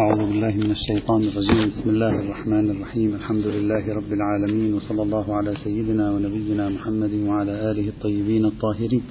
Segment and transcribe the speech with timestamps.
[0.00, 1.68] أعوذ بالله من الشيطان الرجيم.
[1.68, 3.14] بسم الله الرحمن الرحيم.
[3.14, 9.02] الحمد لله رب العالمين وصلى الله على سيدنا ونبينا محمد وعلى آله الطيبين الطاهرين.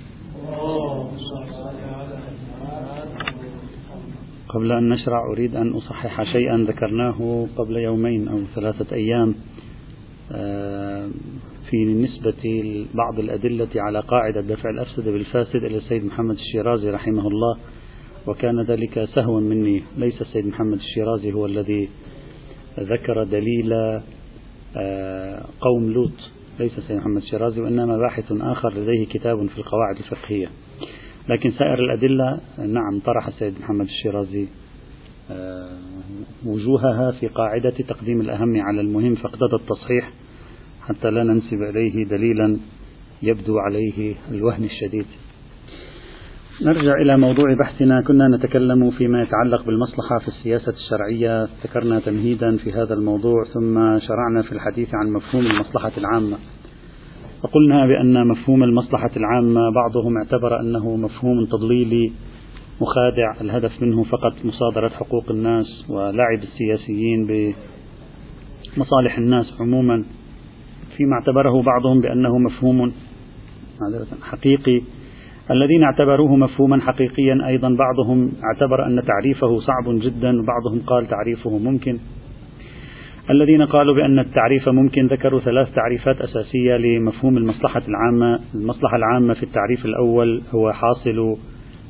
[4.50, 9.36] قبل أن نشرع أريد أن أصحح شيئا ذكرناه قبل يومين أو ثلاثة أيام
[10.31, 11.10] آه،
[11.70, 12.44] في نسبة
[12.94, 17.58] بعض الأدلة على قاعدة دفع الأفسد بالفاسد إلى السيد محمد الشيرازي رحمه الله.
[18.27, 19.84] وكان ذلك سهوا مني.
[19.98, 21.90] ليس السيد محمد الشيرازي هو الذي
[22.80, 23.73] ذكر دليل
[24.77, 26.12] آه، قوم لوط.
[26.59, 30.48] ليس السيد محمد الشيرازي وإنما باحث آخر لديه كتاب في القواعد الفقهية.
[31.30, 34.48] لكن سائر الأدلة نعم طرح السيد محمد الشيرازي
[35.31, 35.78] آه،
[36.45, 40.12] وجوهها في قاعدة تقديم الأهم على المهم فاقتضى التصحيح
[40.81, 42.58] حتى لا ننسب إليه دليلا
[43.23, 45.05] يبدو عليه الوهن الشديد.
[46.62, 48.02] نرجع إلى موضوع بحثنا.
[48.08, 51.48] كنا نتكلم فيما يتعلق بالمصلحة في السياسة الشرعية.
[51.64, 56.38] ذكرنا تمهيدا في هذا الموضوع ثم شرعنا في الحديث عن مفهوم المصلحة العامة.
[57.44, 62.11] وقلنا بأن مفهوم المصلحة العامة بعضهم اعتبر أنه مفهوم تضليلي
[62.81, 63.42] مخادع.
[63.42, 67.28] الهدف منه فقط مصادرة حقوق الناس ولعب السياسيين
[68.78, 70.03] بمصالح الناس عموما
[70.98, 72.92] فيما اعتبره بعضهم بأنه مفهوم
[74.22, 74.81] حقيقي.
[75.52, 82.00] الذين اعتبروه مفهوما حقيقيا أيضا بعضهم اعتبر أن تعريفه صعب جدا وبعضهم قال تعريفه ممكن.
[83.30, 88.40] الذين قالوا بأن التعريف ممكن ذكروا ثلاث تعريفات أساسية لمفهوم المصلحة العامة.
[88.56, 91.38] المصلحة العامة في التعريف الأول هو حاصل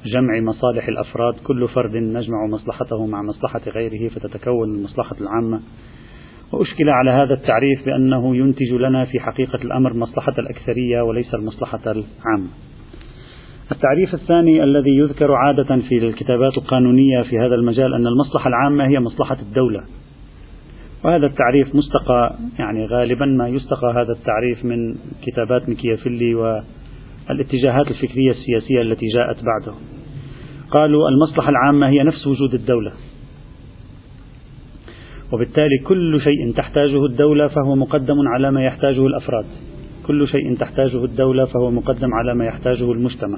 [0.05, 5.61] جمع مصالح الأفراد كل فرد نجمع مصلحته مع مصلحة غيره فتتكون المصلحة العامة.
[6.51, 12.49] وأشكل على هذا التعريف بأنه ينتج لنا في حقيقة الأمر مصلحة الأكثرية وليس المصلحة العامة.
[13.71, 18.99] التعريف الثاني الذي يذكر عادة في الكتابات القانونية في هذا المجال أن المصلحة العامة هي
[18.99, 19.83] مصلحة الدولة.
[21.03, 28.81] وهذا التعريف مستقى يعني غالبا ما يستقى هذا التعريف من كتابات ميكيافيلي والاتجاهات الفكرية السياسية
[28.81, 29.77] التي جاءت بعده.
[30.71, 32.91] قالوا المصلحة العامة هي نفس وجود الدولة.
[35.33, 39.45] وبالتالي كل شيء تحتاجه الدولة فهو مقدم على ما يحتاجه الأفراد.
[40.07, 43.37] كل شيء تحتاجه الدولة فهو مقدم على ما يحتاجه المجتمع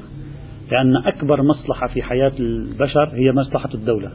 [0.72, 4.12] لأن أكبر مصلحة في حياة البشر هي مصلحة الدولة.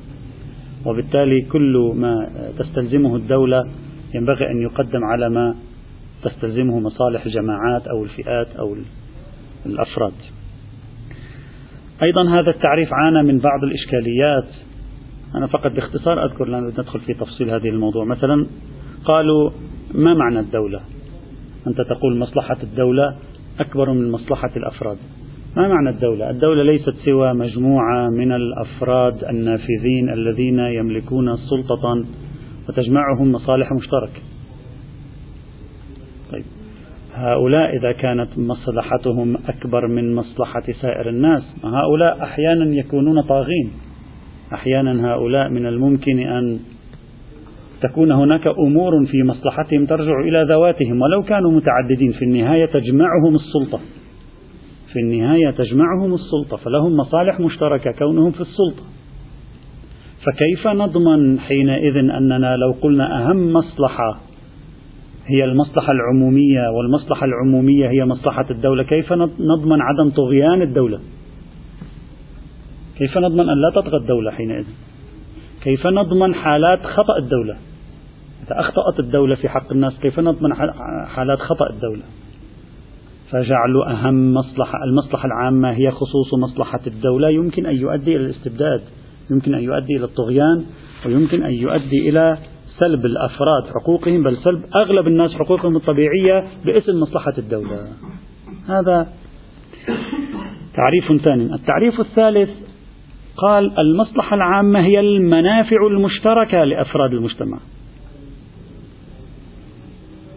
[0.87, 3.69] وبالتالي كل ما تستلزمه الدولة
[4.15, 5.55] ينبغي أن يقدم على ما
[6.23, 8.77] تستلزمه مصالح الجماعات أو الفئات أو
[9.67, 10.13] الأفراد.
[12.03, 14.49] أيضا هذا التعريف عانى من بعض الإشكاليات.
[15.35, 18.05] أنا فقط باختصار أذكر لا ندخل في تفصيل هذه الموضوع.
[18.05, 18.47] مثلا
[19.05, 19.51] قالوا
[19.95, 20.81] ما معنى الدولة؟
[21.67, 23.17] أنت تقول مصلحة الدولة
[23.61, 24.97] أكبر من مصلحة الأفراد
[25.57, 32.05] ما معنى الدولة؟ الدولة ليست سوى مجموعة من الأفراد النافذين الذين يملكون سلطة
[32.69, 34.21] وتجمعهم مصالح مشتركة.
[36.33, 36.45] طيب
[37.15, 43.71] هؤلاء إذا كانت مصلحتهم أكبر من مصلحة سائر الناس، هؤلاء أحيانا يكونون طاغين.
[44.55, 46.59] أحيانا هؤلاء من الممكن أن
[47.83, 51.03] تكون هناك أمور في مصلحتهم ترجع إلى ذواتهم.
[51.03, 53.81] ولو كانوا متعددين في النهاية تجمعهم السلطة.
[54.93, 56.57] في النهاية تجمعهم السلطة.
[56.57, 58.83] فلهم مصالح مشتركة كونهم في السلطة.
[60.25, 64.21] فكيف نضمن حينئذ أننا لو قلنا أهم مصلحة
[65.27, 71.01] هي المصلحة العمومية والمصلحة العمومية هي مصلحة الدولة؟ كيف نضمن عدم طغيان الدولة؟
[72.99, 74.65] كيف نضمن أن لا تطغى الدولة حينئذ؟
[75.65, 77.57] كيف نضمن حالات خطأ الدولة؟
[78.43, 80.55] إذا أخطأت الدولة في حق الناس كيف نضمن
[81.07, 82.03] حالات خطأ الدولة؟
[83.31, 87.29] فجعلوا أهم مصلحة المصلحة العامة هي خصوص مصلحة الدولة.
[87.29, 88.81] يمكن أن يؤدي إلى الاستبداد
[89.31, 90.65] يمكن أن يؤدي إلى الطغيان
[91.07, 92.39] ويمكن أن يؤدي إلى
[92.79, 97.89] سلب الأفراد حقوقهم بل سلب أغلب الناس حقوقهم الطبيعية باسم مصلحة الدولة.
[98.69, 99.07] هذا
[100.75, 101.55] تعريف ثاني.
[101.55, 102.51] التعريف الثالث
[103.37, 107.59] قال المصلحة العامة هي المنافع المشتركة لأفراد المجتمع.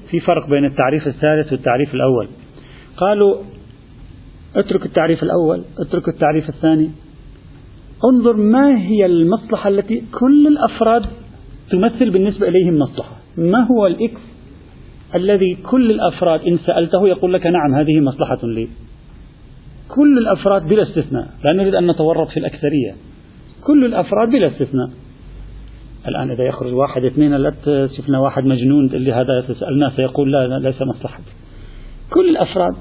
[0.09, 2.27] في فرق بين التعريف الثالث والتعريف الأول.
[2.97, 3.35] قالوا
[4.55, 6.89] اترك التعريف الأول اترك التعريف الثاني.
[8.13, 11.05] انظر ما هي المصلحة التي كل الأفراد
[11.71, 13.15] تمثل بالنسبة إليهم مصلحة.
[13.37, 14.21] ما هو الإكس
[15.15, 18.67] الذي كل الأفراد إن سألته يقول لك نعم هذه مصلحة لي.
[19.89, 22.95] كل الأفراد بلا استثناء لا نريد أن نتورط في الأكثرية.
[23.63, 24.89] كل الأفراد بلا استثناء.
[26.07, 27.53] الآن إذا يخرج واحد اثنين لا
[27.97, 31.31] شفنا واحد مجنون اللي هذا تسألنا سيقول لا, لا ليس مصلحتي
[32.09, 32.75] كل الأفراد.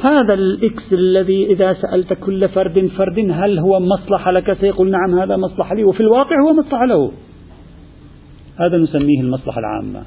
[0.00, 5.36] هذا الإكس الذي إذا سألت كل فرد فرد هل هو مصلحة لك؟ سيقول نعم هذا
[5.36, 7.12] مصلحة لي وفي الواقع هو مصلحة له.
[8.60, 10.02] هذا نسميه المصلحة العامة.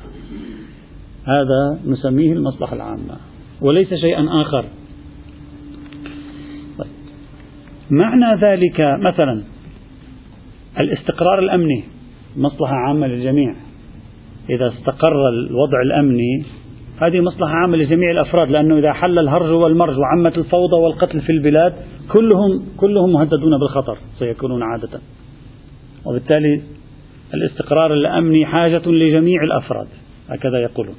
[1.26, 3.18] هذا نسميه المصلحة العامة.
[3.62, 4.66] وليس شيئا آخر.
[6.80, 6.88] طيب.
[7.90, 9.44] معنى ذلك مثلا
[10.80, 11.97] الاستقرار الأمني.
[12.38, 13.56] مصلحة عامة للجميع.
[14.50, 16.46] إذا استقر الوضع الأمني
[17.02, 21.74] هذه مصلحة عامة لجميع الأفراد لأنه إذا حل الهرج والمرج وعمت الفوضى والقتل في البلاد
[22.12, 25.00] كلهم كلهم مهددون بالخطر سيكونون عادة.
[26.06, 26.62] وبالتالي
[27.34, 29.88] الاستقرار الأمني حاجة لجميع الأفراد
[30.30, 30.96] هكذا يقولون.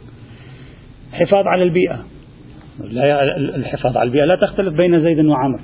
[1.13, 2.05] حفاظ على البيئة.
[2.91, 5.61] لا الحفاظ على البيئة لا تختلف بين زيد وعمر.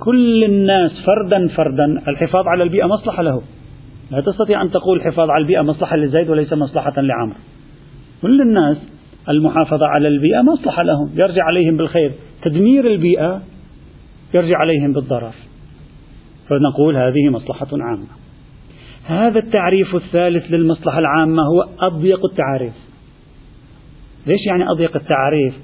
[0.00, 3.42] كل الناس فردا فردا الحفاظ على البيئة مصلحة له.
[4.14, 7.34] لا تستطيع أن تقول الحفاظ على البيئة مصلحة لزيد وليس مصلحة لعمر.
[8.22, 8.76] كل الناس
[9.28, 11.10] المحافظة على البيئة مصلحة لهم.
[11.14, 12.12] يرجع عليهم بالخير.
[12.42, 13.42] تدمير البيئة
[14.34, 15.34] يرجع عليهم بالضرر.
[16.48, 18.06] فنقول هذه مصلحة عامة.
[19.04, 22.74] هذا التعريف الثالث للمصلحة العامة هو أضيق التعاريف
[24.26, 25.54] ليش يعني أضيق التعريف؟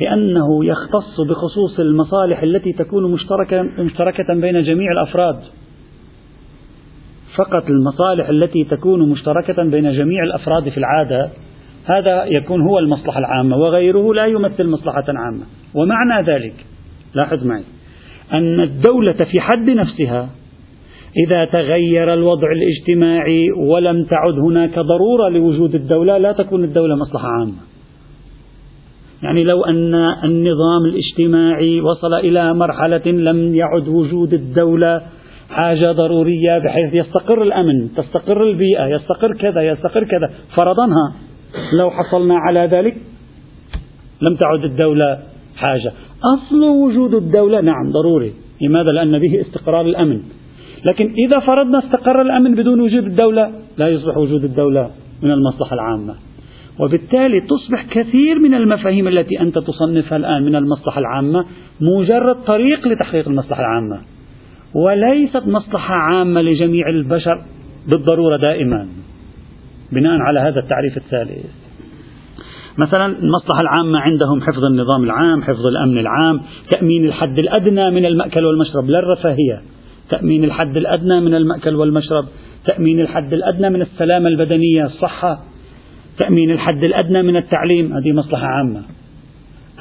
[0.00, 5.36] لأنه يختص بخصوص المصالح التي تكون مشتركة, مشتركة بين جميع الأفراد.
[7.36, 11.30] فقط المصالح التي تكون مشتركة بين جميع الأفراد في العادة
[11.84, 15.44] هذا يكون هو المصلحة العامة وغيره لا يمثل مصلحة عامة.
[15.74, 16.54] ومعنى ذلك
[17.14, 17.62] لاحظ معي
[18.32, 20.28] أن الدولة في حد نفسها
[21.26, 27.56] إذا تغير الوضع الاجتماعي ولم تعد هناك ضرورة لوجود الدولة لا تكون الدولة مصلحة عامة.
[29.22, 29.94] يعني لو أن
[30.24, 35.02] النظام الاجتماعي وصل إلى مرحلة لم يعد وجود الدولة
[35.50, 40.30] حاجة ضرورية بحيث يستقر الأمن تستقر البيئة يستقر كذا يستقر كذا.
[40.56, 41.14] فرضنها
[41.72, 42.96] لو حصلنا على ذلك
[44.22, 45.18] لم تعد الدولة
[45.56, 45.92] حاجة.
[46.34, 48.32] أصل وجود الدولة نعم ضروري.
[48.62, 50.20] لماذا؟ لأن به استقرار الأمن.
[50.88, 54.90] لكن إذا فرضنا استقر الأمن بدون وجود الدولة لا يصبح وجود الدولة
[55.22, 56.14] من المصلحة العامة.
[56.80, 61.44] وبالتالي تصبح كثير من المفاهيم التي أنت تصنفها الآن من المصلحة العامة
[61.80, 64.15] مجرد طريق لتحقيق المصلحة العامة.
[64.74, 67.44] وليست مصلحة عامة لجميع البشر
[67.86, 68.88] بالضرورة دائما
[69.92, 71.46] بناء على هذا التعريف الثالث.
[72.78, 76.40] مثلا المصلحة العامة عندهم حفظ النظام العام حفظ الأمن العام
[76.70, 78.90] تأمين الحد الأدنى من المأكل والمشرب.
[78.90, 79.62] لا الرفاهية
[80.10, 82.24] تأمين الحد الأدنى من المأكل والمشرب.
[82.66, 85.38] تأمين الحد الأدنى من السلامة البدنية الصحة.
[86.18, 87.92] تأمين الحد الأدنى من التعليم.
[87.92, 88.82] هذه مصلحة عامة.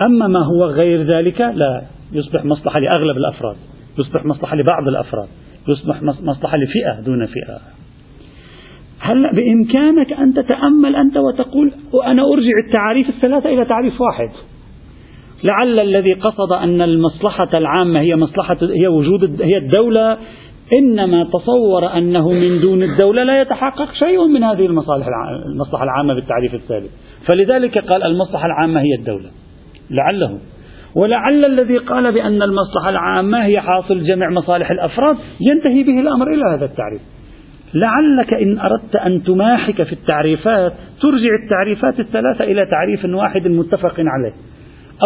[0.01, 3.55] أما ما هو غير ذلك لا يصبح مصلحة لأغلب الأفراد.
[3.99, 5.27] يصبح مصلحة لبعض الأفراد
[5.67, 7.59] يصبح مصلحة لفئة دون فئة.
[8.99, 14.29] هلأ بإمكانك أن تتأمل أنت وتقول وأنا أرجع التعاريف الثلاثة إلى تعريف واحد.
[15.43, 20.17] لعل الذي قصد أن المصلحة العامة هي مصلحة هي وجود هي الدولة
[20.79, 25.07] إنما تصور أنه من دون الدولة لا يتحقق شيء من هذه المصالح
[25.45, 26.91] المصلحة العامة بالتعريف الثالث.
[27.25, 29.29] فلذلك قال المصلحة العامة هي الدولة.
[29.89, 30.39] لعله
[30.95, 36.43] ولعل الذي قال بأن المصلحة العامة هي حاصل جمع مصالح الأفراد ينتهي به الأمر إلى
[36.53, 37.01] هذا التعريف.
[37.73, 44.33] لعلك إن أردت أن تماحك في التعريفات ترجع التعريفات الثلاثة إلى تعريف واحد متفق عليه.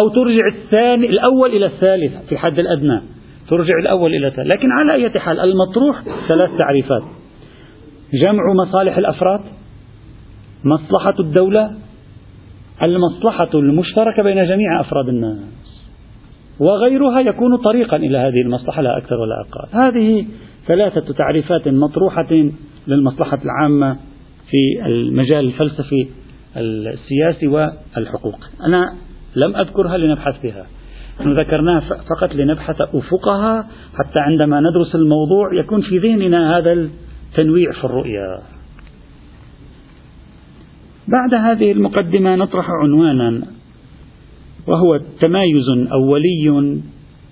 [0.02, 3.00] أو ترجع الثاني الأول إلى الثالث في الحد الأدنى.
[3.48, 7.02] ترجع الأول إلى الثالث لكن على أي حال المطروح ثلاث تعريفات.
[8.14, 9.40] جمع مصالح الأفراد
[10.64, 11.70] مصلحة الدولة
[12.82, 15.59] المصلحة المشتركة بين جميع أفراد الناس.
[16.60, 19.78] وغيرها يكون طريقا إلى هذه المصلحة لا أكثر ولا أقل.
[19.78, 20.26] هذه
[20.66, 22.50] ثلاثة تعريفات مطروحة
[22.86, 23.96] للمصلحة العامة
[24.50, 26.08] في المجال الفلسفي
[26.56, 28.94] السياسي والحقوق أنا
[29.36, 30.66] لم أذكرها لنبحث بها
[31.20, 37.84] نحن ذكرناها فقط لنبحث أفقها حتى عندما ندرس الموضوع يكون في ذهننا هذا التنويع في
[37.84, 38.38] الرؤية
[41.08, 43.42] بعد هذه المقدمة نطرح عنوانا
[44.70, 46.80] وهو تمايز أولي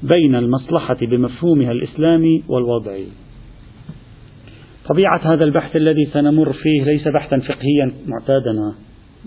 [0.02, 3.06] بين المصلحة بمفهومها الإسلامي والوضعي.
[4.88, 8.52] طبيعة هذا البحث الذي سنمر فيه ليس بحثا فقهيا معتادا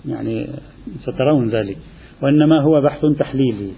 [0.08, 0.46] يعني
[1.02, 1.76] سترون ذلك
[2.22, 3.70] وإنما هو بحث تحليلي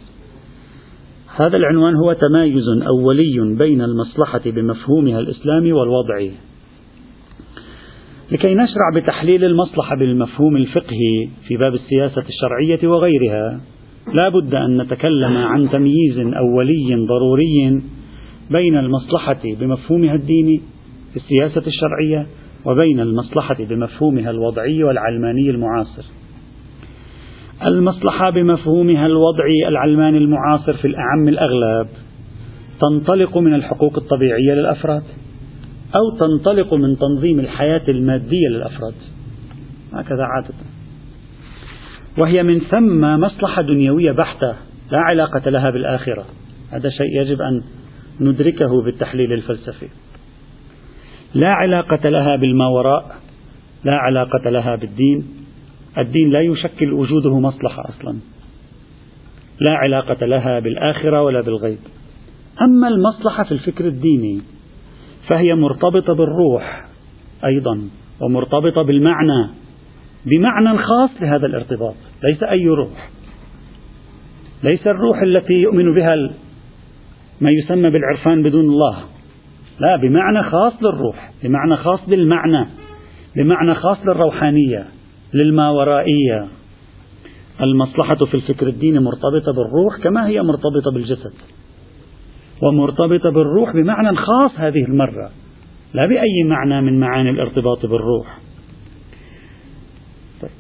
[1.36, 6.32] هذا العنوان هو تمايز أولي بين المصلحة بمفهومها الإسلامي والوضعي
[8.32, 13.60] لكي نشرع بتحليل المصلحة بالمفهوم الفقهي في باب السياسة الشرعية وغيرها
[14.12, 17.82] لا بد أن نتكلم عن تمييز أولي ضروري
[18.50, 20.60] بين المصلحة بمفهومها الديني
[21.12, 22.26] في السياسة الشرعية
[22.64, 26.04] وبين المصلحة بمفهومها الوضعي والعلماني المعاصر.
[27.66, 31.88] المصلحة بمفهومها الوضعي العلماني المعاصر في الأعم الأغلب
[32.80, 35.02] تنطلق من الحقوق الطبيعية للأفراد
[35.94, 38.94] أو تنطلق من تنظيم الحياة المادية للأفراد.
[39.92, 40.73] هكذا عادة.
[42.18, 44.54] وهي من ثم مصلحة دنيوية بحتة
[44.90, 46.24] لا علاقة لها بالآخرة.
[46.70, 47.62] هذا شيء يجب أن
[48.20, 49.88] ندركه بالتحليل الفلسفي.
[51.34, 53.16] لا علاقة لها بالماوراء
[53.84, 55.24] لا علاقة لها بالدين.
[55.98, 58.18] الدين لا يشكل وجوده مصلحة أصلا.
[59.60, 61.78] لا علاقة لها بالآخرة ولا بالغيب.
[62.62, 64.40] أما المصلحة في الفكر الديني
[65.28, 66.86] فهي مرتبطة بالروح
[67.44, 67.88] أيضا
[68.20, 69.63] ومرتبطة بالمعنى.
[70.26, 71.94] بمعنى خاص لهذا الارتباط.
[72.22, 73.10] ليس أي روح.
[74.62, 76.16] ليس الروح التي يؤمن بها
[77.40, 78.98] ما يسمى بالعرفان بدون الله.
[79.80, 82.66] لا بمعنى خاص للروح بمعنى خاص للمعنى
[83.36, 84.86] بمعنى خاص للروحانية
[85.34, 86.48] للماورائية.
[87.60, 91.32] المصلحة في الفكر الديني مرتبطة بالروح كما هي مرتبطة بالجسد.
[92.62, 95.30] ومرتبطة بالروح بمعنى خاص هذه المرة.
[95.94, 98.38] لا بأي معنى من معاني الارتباط بالروح
[100.42, 100.50] طيب.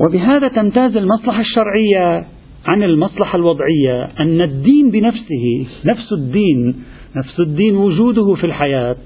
[0.00, 2.26] وبهذا تمتاز المصلحة الشرعية
[2.66, 6.84] عن المصلحة الوضعية أن الدين بنفسه نفس الدين
[7.16, 8.96] نفس الدين وجوده في الحياة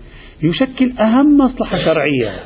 [0.43, 2.41] يشكل أهم مصلحة شرعية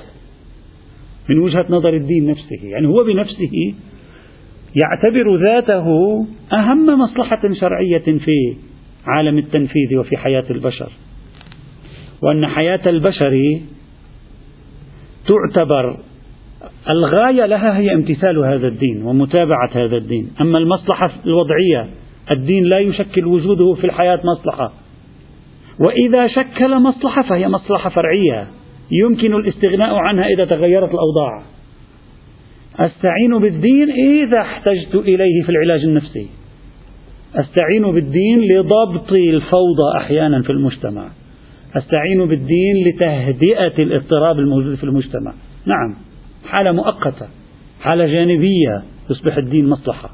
[1.28, 2.62] من وجهة نظر الدين نفسه.
[2.62, 3.74] يعني هو بنفسه
[4.82, 5.86] يعتبر ذاته
[6.52, 8.56] أهم مصلحة شرعية في
[9.06, 10.92] عالم التنفيذ وفي حياة البشر.
[12.22, 13.60] وأن حياة البشر
[15.26, 15.96] تعتبر
[16.90, 20.30] الغاية لها هي امتثال هذا الدين ومتابعة هذا الدين.
[20.40, 21.88] أما المصلحة الوضعية
[22.30, 24.72] الدين لا يشكل وجوده في الحياة مصلحة.
[25.86, 28.46] وإذا شكل مصلحة فهي مصلحة فرعية.
[28.90, 31.42] يمكن الاستغناء عنها إذا تغيرت الأوضاع.
[32.78, 36.26] أستعين بالدين إذا احتجت إليه في العلاج النفسي.
[37.34, 41.08] أستعين بالدين لضبط الفوضى أحيانا في المجتمع.
[41.76, 45.32] أستعين بالدين لتهدئة الاضطراب الموجود في المجتمع.
[45.66, 46.05] نعم.
[46.46, 47.26] حالة مؤقتة
[47.80, 50.10] حالة جانبية يصبح الدين مصلحة.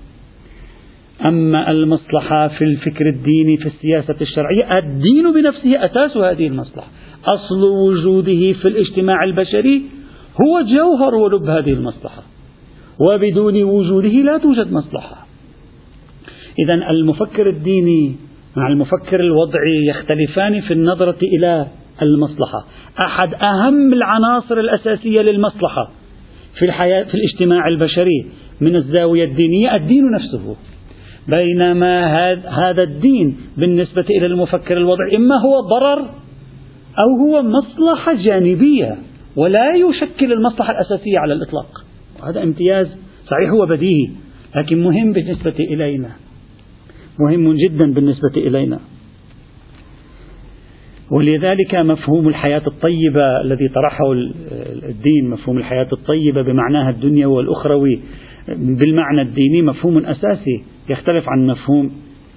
[1.25, 6.89] أما المصلحة في الفكر الديني في السياسة الشرعية الدين بنفسه أساس هذه المصلحة.
[7.25, 9.83] أصل وجوده في الاجتماع البشري
[10.43, 12.23] هو جوهر ولب هذه المصلحة.
[13.01, 15.27] وبدون وجوده لا توجد مصلحة.
[16.59, 18.17] إذا المفكر الديني
[18.57, 21.67] مع المفكر الوضعي يختلفان في النظرة إلى
[22.03, 22.67] المصلحة.
[23.07, 26.01] أحد أهم العناصر الأساسية للمصلحة
[26.59, 28.26] في الحياة في الاجتماع البشري
[28.61, 30.56] من الزاوية الدينية الدين نفسه.
[31.28, 32.06] بينما
[32.47, 36.00] هذا الدين بالنسبة إلى المفكر الوضعي إما هو ضرر
[37.02, 38.97] أو هو مصلحة جانبية
[39.37, 41.85] ولا يشكل المصلحة الأساسية على الإطلاق.
[42.21, 42.87] وهذا امتياز
[43.26, 44.11] صحيح هو بديهي
[44.56, 46.11] لكن مهم بالنسبة إلينا.
[47.21, 48.78] مهم جدا بالنسبة إلينا.
[51.12, 54.12] ولذلك مفهوم الحياة الطيبة الذي طرحه
[54.88, 58.00] الدين مفهوم الحياة الطيبة بمعناها الدنيوي والأخروي
[58.49, 61.90] بالمعنى الديني مفهوم أساسي يختلف عن مفهوم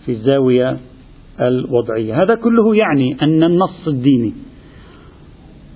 [0.06, 0.78] في الزاوية
[1.42, 4.34] الوضعية هذا كله يعني أن النص الديني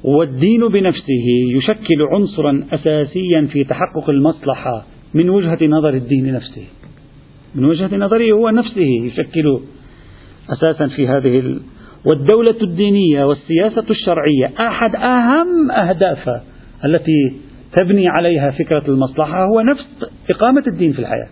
[0.03, 1.25] والدين بنفسه
[1.57, 6.63] يشكل عنصرا أساسيا في تحقق المصلحة من وجهة نظر الدين نفسه
[7.55, 9.59] من وجهة نظره هو نفسه يشكل
[10.49, 11.59] أساسا في هذه.
[12.05, 16.43] والدولة الدينية والسياسة الشرعية أحد أهم أهدافها
[16.85, 17.33] التي
[17.77, 21.29] تبني عليها فكرة المصلحة هو نفس إقامة الدين في الحياة.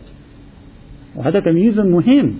[1.15, 2.35] وهذا تمييز مهم.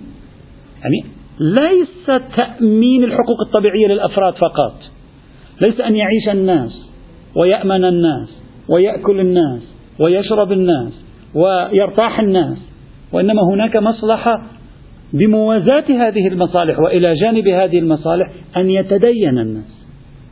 [0.82, 1.04] يعني
[1.40, 4.74] ليس تأمين الحقوق الطبيعية للأفراد فقط.
[5.66, 6.88] ليس أن يعيش الناس
[7.36, 8.28] ويأمن الناس
[8.68, 9.62] ويأكل الناس
[10.00, 10.92] ويشرب الناس
[11.34, 12.58] ويرتاح الناس
[13.12, 14.42] وإنما هناك مصلحة
[15.12, 19.78] بموازاة هذه المصالح وإلى جانب هذه المصالح أن يتدين الناس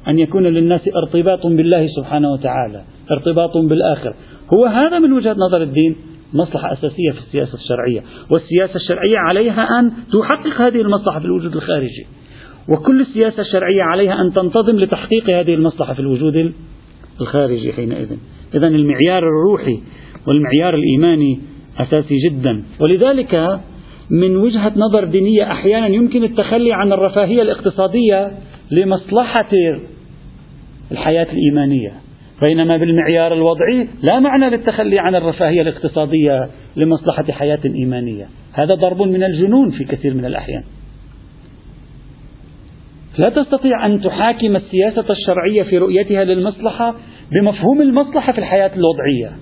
[0.08, 4.14] أن يكون للناس ارتباط بالله سبحانه وتعالى ارتباط بالآخر.
[4.54, 5.96] هو هذا من وجهة نظر الدين
[6.34, 8.02] مصلحة أساسية في السياسة الشرعية
[8.32, 12.06] والسياسة الشرعية عليها أن تحقق هذه المصلحة في الوجود الخارجي
[12.68, 16.52] وكل السياسة الشرعية عليها أن تنتظم لتحقيق هذه المصلحة في الوجود
[17.20, 18.08] الخارجي حينئذ.
[18.54, 19.80] إذا المعيار الروحي
[20.26, 21.40] والمعيار الإيماني
[21.78, 22.64] أساسي جدا.
[22.80, 23.60] ولذلك
[24.10, 28.30] من وجهة نظر دينية أحيانا يمكن التخلي عن الرفاهية الاقتصادية
[28.70, 29.50] لمصلحة
[30.92, 31.92] الحياة الإيمانية.
[32.42, 38.28] بينما بالمعيار الوضعي لا معنى للتخلي عن الرفاهية الاقتصادية لمصلحة حياة إيمانية.
[38.52, 40.62] هذا ضرب من الجنون في كثير من الأحيان.
[43.18, 46.94] لا تستطيع أن تحاكم السياسة الشرعية في رؤيتها للمصلحة
[47.32, 49.36] بمفهوم المصلحة في الحياة الوضعية.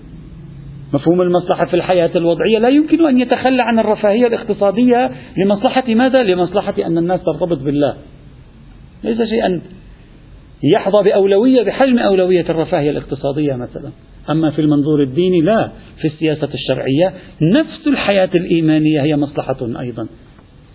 [0.94, 6.74] مفهوم المصلحة في الحياة الوضعية لا يمكن أن يتخلى عن الرفاهية الاقتصادية لمصلحة ماذا؟ لمصلحة
[6.86, 7.96] أن الناس ترتبط بالله.
[9.04, 9.60] ليس شيئا
[10.62, 13.90] يحظى بأولوية بحجم أولوية الرفاهية الاقتصادية مثلا.
[14.30, 15.70] أما في المنظور الديني لا
[16.00, 20.06] في السياسة الشرعية نفس الحياة الإيمانية هي مصلحة أيضا.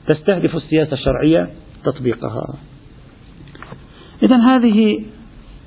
[0.08, 1.50] تستهدف السياسة الشرعية
[1.86, 2.58] تطبيقها.
[4.24, 5.00] إذا هذه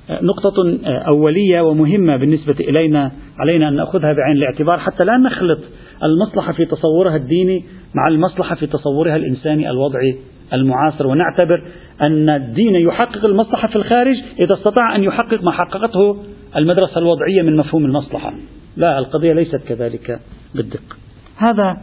[0.09, 3.11] نقطة أولية ومهمة بالنسبة إلينا.
[3.39, 5.59] علينا أن نأخذها بعين الاعتبار حتى لا نخلط
[6.03, 10.17] المصلحة في تصورها الديني مع المصلحة في تصورها الإنساني الوضعي
[10.53, 11.07] المعاصر.
[11.07, 11.63] ونعتبر
[12.01, 16.17] أن الدين يحقق المصلحة في الخارج إذا استطاع أن يحقق ما حققته
[16.55, 18.33] المدرسة الوضعية من مفهوم المصلحة.
[18.77, 20.19] لا القضية ليست كذلك
[20.55, 20.95] بالدقة
[21.37, 21.77] هذا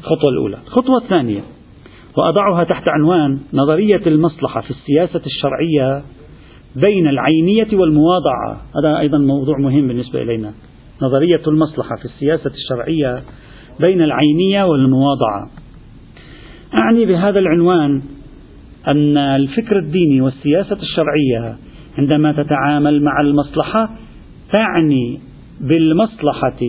[0.00, 0.56] الخطوة الأولى.
[0.66, 1.40] الخطوة الثانية
[2.16, 6.02] وأضعها تحت عنوان نظرية المصلحة في السياسة الشرعية
[6.76, 8.62] بين العينية والمواضعة.
[8.76, 10.52] هذا أيضا موضوع مهم بالنسبة إلينا.
[11.02, 13.22] نظرية المصلحة في السياسة الشرعية
[13.80, 15.50] بين العينية والمواضعة.
[16.74, 18.02] أعني بهذا العنوان
[18.88, 21.56] أن الفكر الديني والسياسة الشرعية
[21.98, 23.90] عندما تتعامل مع المصلحة
[24.52, 25.20] تعني
[25.60, 26.60] بالمصلحة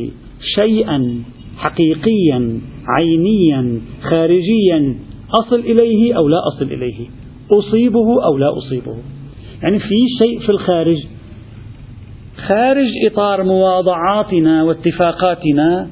[0.56, 1.24] شيئا
[1.58, 2.60] حقيقيا
[2.98, 4.96] عينيا خارجيا
[5.40, 7.08] أصل إليه أو لا أصل إليه.
[7.52, 8.96] أصيبه أو لا أصيبه.
[9.64, 10.98] يعني في شيء في الخارج.
[12.48, 15.88] خارج إطار مواضعاتنا واتفاقاتنا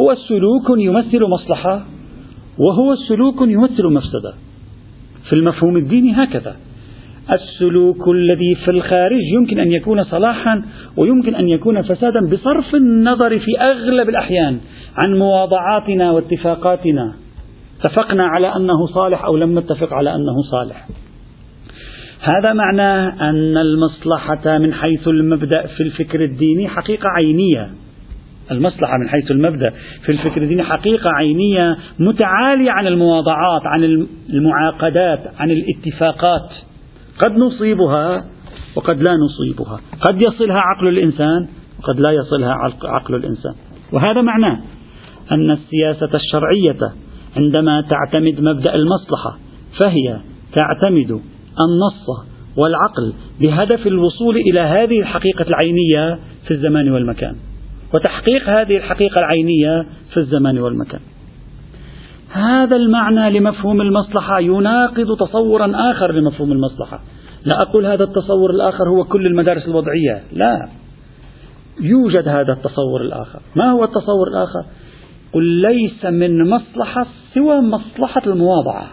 [0.00, 1.84] هو سلوك يمثل مصلحة
[2.58, 4.34] وهو سلوك يمثل مفسدة.
[5.28, 6.56] في المفهوم الديني هكذا.
[7.32, 10.62] السلوك الذي في الخارج يمكن أن يكون صلاحا
[10.96, 14.58] ويمكن أن يكون فسادا بصرف النظر في أغلب الأحيان
[15.04, 17.14] عن مواضعاتنا واتفاقاتنا.
[17.80, 20.88] اتفقنا على أنه صالح أو لم نتفق على أنه صالح.
[22.20, 27.70] هذا معناه أن المصلحة من حيث المبدأ في الفكر الديني حقيقة عينية.
[28.50, 29.72] المصلحة من حيث المبدأ
[30.02, 36.50] في الفكر الديني حقيقة عينية متعالية عن المواضعات عن المعاقدات عن الاتفاقات.
[37.18, 38.24] قد نصيبها
[38.76, 39.80] وقد لا نصيبها.
[40.00, 41.48] قد يصلها عقل الإنسان
[41.78, 43.54] وقد لا يصلها عقل الإنسان.
[43.92, 44.60] وهذا معناه
[45.32, 46.92] أن السياسة الشرعية
[47.36, 49.38] عندما تعتمد مبدأ المصلحة
[49.80, 50.20] فهي
[50.52, 51.20] تعتمد
[51.60, 57.36] النص والعقل بهدف الوصول إلى هذه الحقيقة العينية في الزمان والمكان.
[57.94, 61.00] وتحقيق هذه الحقيقة العينية في الزمان والمكان.
[62.32, 67.00] هذا المعنى لمفهوم المصلحة يناقض تصورا آخر لمفهوم المصلحة.
[67.44, 70.22] لا أقول هذا التصور الآخر هو كل المدارس الوضعية.
[70.32, 70.68] لا.
[71.80, 73.40] يوجد هذا التصور الآخر.
[73.56, 74.64] ما هو التصور الآخر؟
[75.32, 78.86] قل ليس من مصلحة سوى مصلحة المواضعة.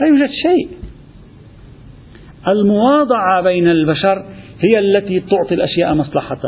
[0.00, 0.87] لا يوجد شيء.
[2.52, 4.24] المواضعة بين البشر
[4.60, 6.42] هي التي تعطي الأشياء مصلحة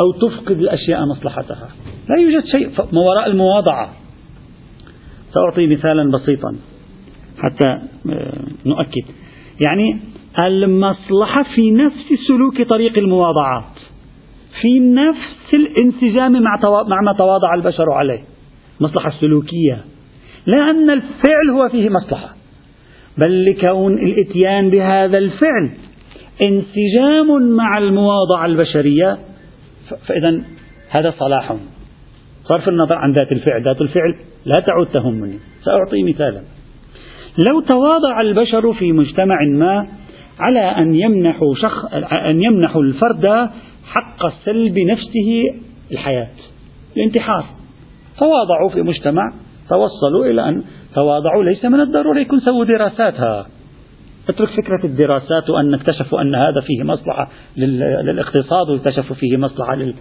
[0.00, 1.68] أو تفقد الأشياء مصلحتها.
[2.08, 3.92] لا يوجد شيء ما وراء المواضعة.
[5.34, 6.56] سأعطي مثالا بسيطا
[7.38, 7.68] حتى
[8.12, 9.04] آه، نؤكد.
[9.66, 10.00] يعني
[10.38, 13.78] المصلحة في نفس سلوك طريق المواضعات
[14.60, 18.20] في نفس الانسجام مع مع ما تواضع البشر عليه.
[18.80, 19.84] مصلحة سلوكية.
[20.46, 22.37] لأن الفعل هو فيه مصلحة.
[23.18, 25.70] بل لكون الإتيان بهذا الفعل
[26.44, 29.18] انسجام مع المواضعة البشرية
[30.06, 30.42] فإذا
[30.90, 31.56] هذا صلاح.
[32.44, 35.38] صرف النظر عن ذات الفعل ذات الفعل لا تعد تهمني.
[35.64, 36.40] سأعطي مثالا.
[37.50, 39.88] لو تواضع البشر في مجتمع ما
[40.38, 41.94] على أن يمنحوا شخ...
[42.12, 43.50] أن يمنحوا الفرد
[43.84, 45.42] حق سلب نفسه
[45.92, 46.28] الحياة
[46.96, 47.44] الانتحار.
[48.18, 49.32] تواضعوا في مجتمع
[49.68, 50.62] توصلوا إلى أن
[50.94, 53.46] تواضعوا ليس من الضروري يكون سووا دراساتها.
[54.28, 59.94] اترك فكرة الدراسات وأن اكتشفوا أن هذا فيه مصلحة للاقتصاد واكتشفوا فيه مصلحة لل...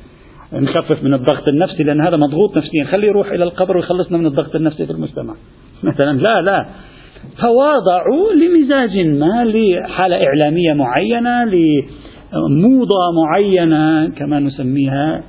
[0.53, 2.83] نخفف من الضغط النفسي لأن هذا مضغوط نفسيا.
[2.91, 5.35] خليه يروح إلى القبر ويخلصنا من الضغط النفسي في المجتمع.
[5.83, 6.65] مثلا لا لا.
[7.39, 15.23] تواضعوا لمزاج ما لحالة إعلامية معينة لموضة معينة كما نسميها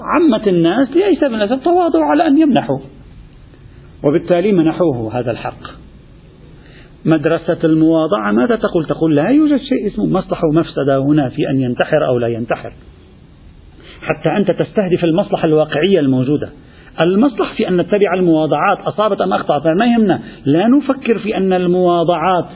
[0.00, 2.78] عامة الناس ليس الناس تواضعوا على أن يمنحوا.
[4.04, 5.84] وبالتالي منحوه هذا الحق.
[7.04, 12.06] مدرسة المواضعة ماذا تقول؟ تقول لا يوجد شيء اسمه مصلحة ومفسدة هنا في أن ينتحر
[12.06, 12.72] أو لا ينتحر.
[14.02, 16.50] حتى أنت تستهدف المصلحة الواقعية الموجودة.
[17.00, 20.20] المصلح في أن نتبع المواضعات أصابت أم أخطأت؟ ما يهمنا.
[20.44, 22.46] لا نفكر في أن المواضعات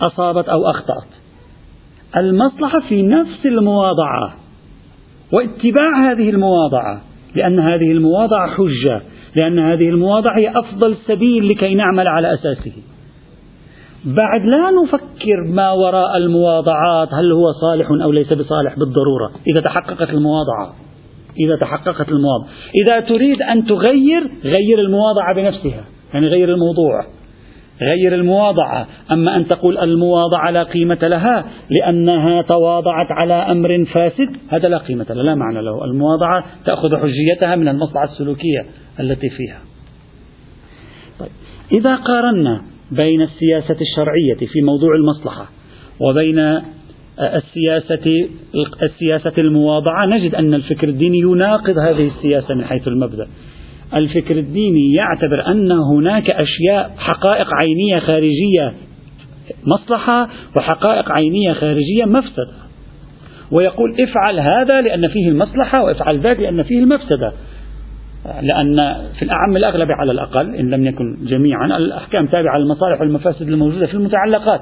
[0.00, 1.08] أصابت أو أخطأت.
[2.16, 4.34] المصلحة في نفس المواضعة.
[5.32, 7.00] واتباع هذه المواضعة.
[7.34, 9.02] لأن هذه المواضعة حجة.
[9.36, 12.72] لأن هذه المواضعة هي أفضل سبيل لكي نعمل على أساسه.
[14.04, 19.30] بعد لا نفكر ما وراء المواضعات هل هو صالح أو ليس بصالح بالضرورة.
[19.46, 20.74] إذا تحققت المواضعة
[21.38, 22.48] إذا تحققت المواضعة
[22.84, 27.04] إذا تريد أن تغير غير المواضعة بنفسها يعني غير الموضوع.
[27.80, 28.86] غير المواضعة.
[29.12, 35.06] أما أن تقول المواضعة لا قيمة لها لأنها تواضعت على أمر فاسد هذا لا قيمة
[35.10, 35.84] له لا معنى له.
[35.84, 38.66] المواضعة تأخذ حجيتها من المصلحة السلوكية
[39.00, 39.60] التي فيها.
[41.20, 41.30] طيب
[41.78, 45.48] إذا قارنا بين السياسة الشرعية في موضوع المصلحة
[46.00, 46.62] وبين
[47.18, 48.28] السياسة
[48.82, 53.28] السياسة المواضعة نجد أن الفكر الديني يناقض هذه السياسة من حيث المبدأ.
[53.94, 58.74] الفكر الديني يعتبر أن هناك أشياء حقائق عينية خارجية
[59.66, 62.52] مصلحة وحقائق عينية خارجية مفسدة.
[63.50, 67.32] ويقول افعل هذا لأن فيه المصلحة وافعل ذاك لأن فيه المفسدة.
[68.42, 68.76] لأن
[69.18, 73.94] في الأعم الأغلب على الأقل إن لم يكن جميعا الأحكام تابعة للمصالح والمفاسد الموجودة في
[73.94, 74.60] المتعلقات.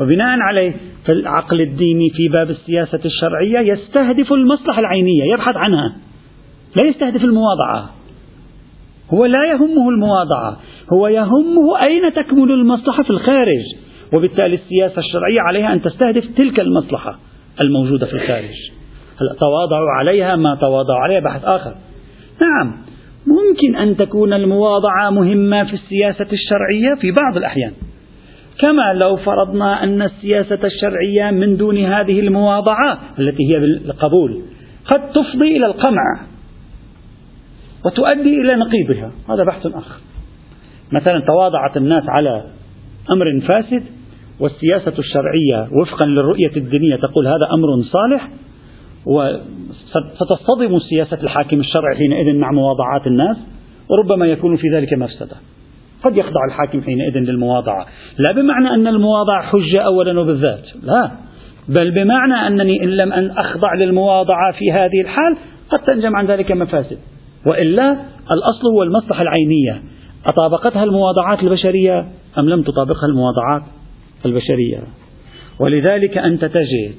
[0.00, 0.72] وبناء عليه
[1.04, 5.96] فالعقل الديني في باب السياسة الشرعية يستهدف المصلحة العينية يبحث عنها.
[6.76, 7.90] لا يستهدف المواضعة.
[9.10, 10.56] هو لا يهمه المواضعة.
[10.92, 13.64] هو يهمه أين تكمن المصلحة في الخارج.
[14.12, 17.18] وبالتالي السياسة الشرعية عليها أن تستهدف تلك المصلحة
[17.64, 18.54] الموجودة في الخارج.
[19.20, 21.74] هلا تواضعوا عليها ما تواضعوا عليها بحث آخر.
[22.40, 22.72] نعم
[23.26, 27.72] ممكن أن تكون المواضعة مهمة في السياسة الشرعية في بعض الأحيان.
[28.58, 34.42] كما لو فرضنا أن السياسة الشرعية من دون هذه المواضعة التي هي بالقبول
[34.86, 36.20] قد تفضي إلى القمع.
[37.88, 39.96] وتؤدي إلى نقيضها هذا بحث آخر.
[40.92, 42.44] مثلا تواضعت الناس على
[43.10, 43.82] أمر فاسد
[44.40, 48.28] والسياسة الشرعية وفقا للرؤية الدينية تقول هذا أمر صالح
[49.06, 53.36] وستصطدم سياسة الحاكم الشرعي حينئذ مع مواضعات الناس
[53.90, 55.36] وربما يكون في ذلك مفسدة.
[56.04, 57.86] قد يخضع الحاكم حينئذ للمواضعة.
[58.18, 61.10] لا بمعنى أن المواضعة حجة أولا وبالذات لا.
[61.68, 65.36] بل بمعنى أنني إن لم أن أخضع للمواضعة في هذه الحال
[65.70, 66.98] قد تنجم عن ذلك مفاسد.
[67.46, 67.90] وإلا
[68.30, 69.82] الأصل هو المصلحة العينية.
[70.26, 73.62] أطابقتها المواضعات البشرية أم لم تطابقها المواضعات
[74.26, 74.78] البشرية؟
[75.60, 76.94] ولذلك أنت تجد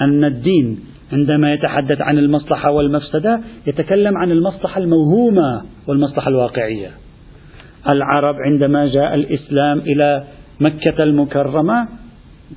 [0.00, 0.80] أن الدين
[1.12, 6.90] عندما يتحدث عن المصلحة والمفسدة يتكلم عن المصلحة الموهومة والمصلحة الواقعية.
[7.90, 10.24] العرب عندما جاء الإسلام إلى
[10.60, 11.88] مكة المكرمة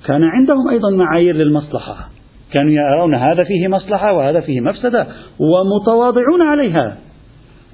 [0.06, 2.10] كان عندهم أيضا معايير للمصلحة.
[2.53, 5.08] كانوا يرون هذا فيه مصلحة وهذا فيه مفسدة
[5.39, 6.97] ومتواضعون عليها.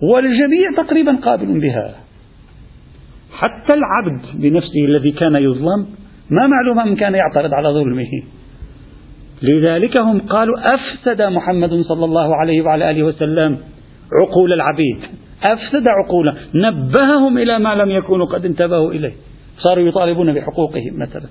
[0.01, 1.95] والجميع تقريبا قابل بها.
[3.34, 5.88] حتى العبد بنفسه الذي كان يظلم
[6.29, 8.23] ما معلوم أن كان يعترض على ظلمه.
[9.41, 13.58] لذلك هم قالوا أفسد محمد صلى الله عليه وعلى آله وسلم
[14.21, 14.97] عقول العبيد.
[15.43, 19.13] أفسد عقولا نبههم إلى ما لم يكونوا قد انتبهوا إليه.
[19.58, 21.27] صاروا يطالبون بحقوقهم مثلا.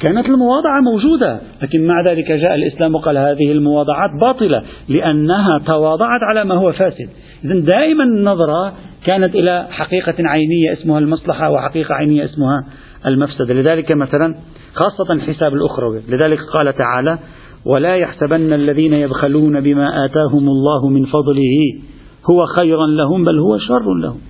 [0.00, 6.44] كانت المواضعة موجودة لكن مع ذلك جاء الإسلام وقال هذه المواضعات باطلة لأنها تواضعت على
[6.44, 7.08] ما هو فاسد.
[7.44, 8.72] إذا دائما النظرة
[9.04, 12.64] كانت إلى حقيقة عينية اسمها المصلحة وحقيقة عينية اسمها
[13.06, 13.54] المفسدة.
[13.54, 14.34] لذلك مثلا
[14.74, 17.18] خاصة الحساب الأخروي لذلك قال تعالى
[17.64, 21.82] ولا يحسبن الذين يبخلون بما آتاهم الله من فضله
[22.30, 24.20] هو خيرا لهم بل هو شر لهم.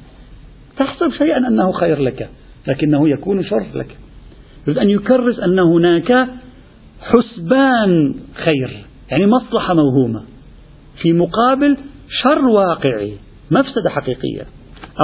[0.76, 2.28] تحسب شيئا أنه خير لك
[2.66, 3.96] لكنه يكون شر لك.
[4.68, 6.28] يريد أن يكرس أن هناك
[7.00, 10.22] حسبان خير يعني مصلحة موهومة
[11.02, 11.76] في مقابل
[12.22, 13.12] شر واقعي
[13.50, 14.42] مفسدة حقيقية.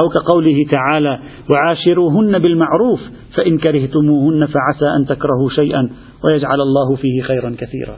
[0.00, 1.18] أو كقوله تعالى
[1.50, 3.00] وعاشروهن بالمعروف
[3.34, 5.90] فإن كرهتموهن فعسى أن تكرهوا شيئا
[6.24, 7.96] ويجعل الله فيه خيرا كثيرا.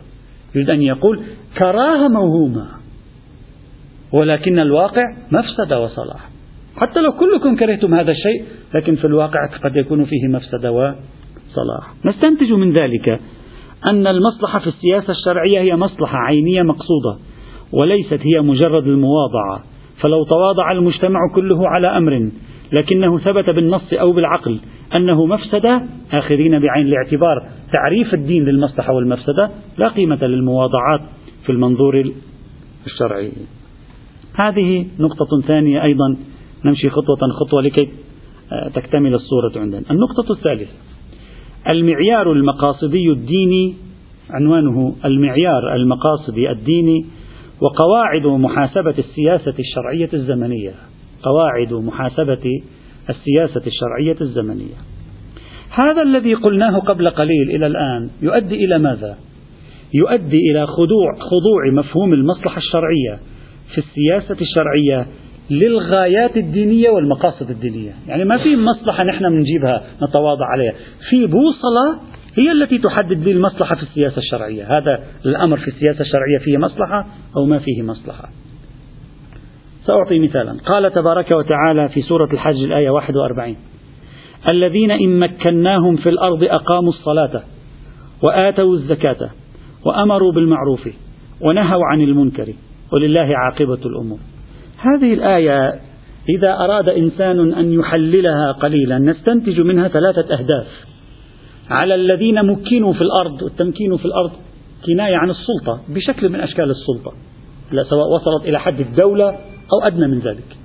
[0.55, 1.21] يريد أن يقول
[1.63, 2.67] كراهة موهومة
[4.13, 5.03] ولكن الواقع
[5.33, 6.29] مفسدة وصلاح.
[6.77, 10.73] حتى لو كلكم كرهتم هذا الشيء لكن في الواقع قد يكون فيه مفسدة
[11.57, 13.21] وصلاح نستنتج من ذلك
[13.87, 17.17] أن المصلحة في السياسة الشرعية هي مصلحة عينية مقصودة
[17.73, 19.65] وليست هي مجرد المواضعة.
[20.01, 22.31] فلو تواضع المجتمع كله على أمر
[22.73, 24.59] لكنه ثبت بالنص أو بالعقل
[24.95, 27.49] أنه مفسدة آخذين بعين الاعتبار.
[27.73, 31.01] تعريف الدين للمصلحة والمفسدة لا قيمة للمواضعات
[31.47, 32.13] في المنظور
[32.87, 33.33] الشرعي.
[34.35, 36.17] هذه نقطة ثانية أيضا.
[36.65, 37.89] نمشي خطوة خطوة لكي
[38.53, 39.83] آه، تكتمل الصورة عندنا.
[39.91, 40.73] النقطة الثالثة.
[41.69, 43.75] المعيار المقاصدي الديني
[44.31, 47.07] عنوانه المعيار المقاصدي الديني
[47.61, 50.75] وقواعد محاسبة السياسة الشرعية الزمنية
[51.23, 52.63] قواعد محاسبة
[53.11, 54.77] السياسة الشرعية الزمنية
[55.71, 59.17] هذا الذي قلناه قبل قليل إلى الآن يؤدي إلى ماذا؟
[59.95, 63.21] يؤدي إلى خضوع خضوع مفهوم المصلحة الشرعية
[63.75, 65.07] في السياسة الشرعية
[65.51, 67.93] للغايات الدينية والمقاصد الدينية.
[68.07, 70.73] يعني ما في مصلحة نحن بنجيبها نتواضع عليها.
[71.11, 72.01] في بوصلة
[72.39, 74.79] هي التي تحدد لي المصلحة في السياسة الشرعية.
[74.79, 77.07] هذا الأمر في السياسة الشرعية فيه مصلحة
[77.37, 78.29] أو ما فيه مصلحة؟
[79.87, 80.57] سأعطي مثالا.
[80.67, 83.57] قال تبارك وتعالى في سورة الحج الآية 41
[84.51, 87.43] الذين إن مكناهم في الأرض أقاموا الصلاة
[88.29, 89.31] وآتوا الزكاة
[89.85, 90.89] وأمروا بالمعروف
[91.41, 92.55] ونهوا عن المنكر.
[92.93, 94.19] ولله عاقبة الأمور.
[94.95, 95.81] هذه الآية
[96.29, 100.67] إذا أراد إنسان أن يحللها قليلا نستنتج منها ثلاثة أهداف.
[101.71, 104.31] على الذين مكنوا في الأرض والتمكين في الأرض
[104.87, 107.13] كناية عن السلطة بشكل من أشكال السلطة.
[107.73, 109.29] لا سواء وصلت إلى حد الدولة
[109.73, 110.57] أو أدنى من ذلك.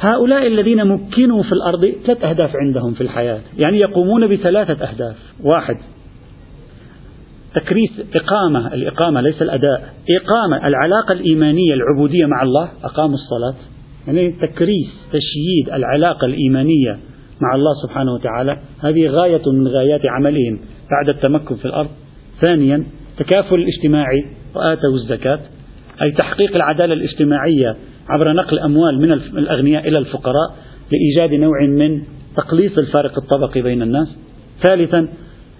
[0.00, 3.40] هؤلاء الذين مكنوا في الأرض ثلاث أهداف عندهم في الحياة.
[3.58, 5.16] يعني يقومون بثلاثة أهداف.
[5.44, 5.76] واحد
[7.54, 9.94] تكريس إقامة الإقامة ليس الأداء.
[10.10, 13.54] إقامة العلاقة الإيمانية العبودية مع الله أقاموا الصلاة.
[14.06, 16.98] يعني تكريس تشييد العلاقة الإيمانية
[17.40, 18.56] مع الله سبحانه وتعالى.
[18.80, 20.58] هذه غاية من غايات عملهم
[20.90, 21.90] بعد التمكن في الأرض.
[22.40, 22.84] ثانيا
[23.18, 25.40] تكافل الاجتماعي وآتوا الزكاة
[26.02, 27.76] أي تحقيق العدالة الاجتماعية
[28.08, 30.54] عبر نقل أموال من الأغنياء إلى الفقراء
[30.92, 32.02] لإيجاد نوع من
[32.36, 34.16] تقليص الفارق الطبقي بين الناس.
[34.62, 35.08] ثالثا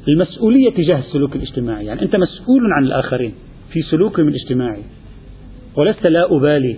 [0.09, 1.87] المسؤولية تجاه السلوك الاجتماعي.
[1.87, 3.35] يعني أنت مسؤول عن الآخرين
[3.73, 4.83] في سلوكهم الاجتماعي.
[5.77, 6.77] ولست لا أبالي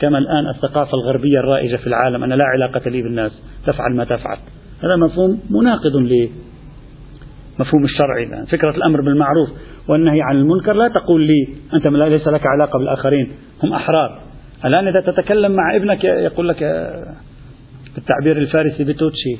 [0.00, 3.32] كما الآن الثقافة الغربية الرائجة في العالم أنا لا علاقة لي بالناس
[3.66, 4.36] تفعل ما تفعل.
[4.84, 8.44] هذا مفهوم مناقض لمفهوم الشرعي الآن.
[8.44, 9.48] فكرة الأمر بالمعروف
[9.88, 13.32] والنهي عن المنكر لا تقول لي أنت ليس لك علاقة بالآخرين.
[13.62, 14.20] هم أحرار.
[14.64, 16.62] الآن إذا تتكلم مع ابنك يقول لك
[17.94, 19.36] بالتعبير الفارسي بتوتشي.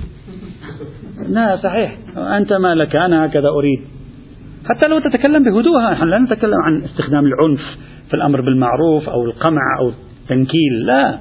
[1.29, 1.99] لا صحيح.
[2.17, 3.81] أنت ما لك أنا هكذا أريد.
[4.65, 7.61] حتى لو تتكلم بهدوء نحن لا نتكلم عن استخدام العنف
[8.09, 11.19] في الأمر بالمعروف أو القمع أو التنكيل لا.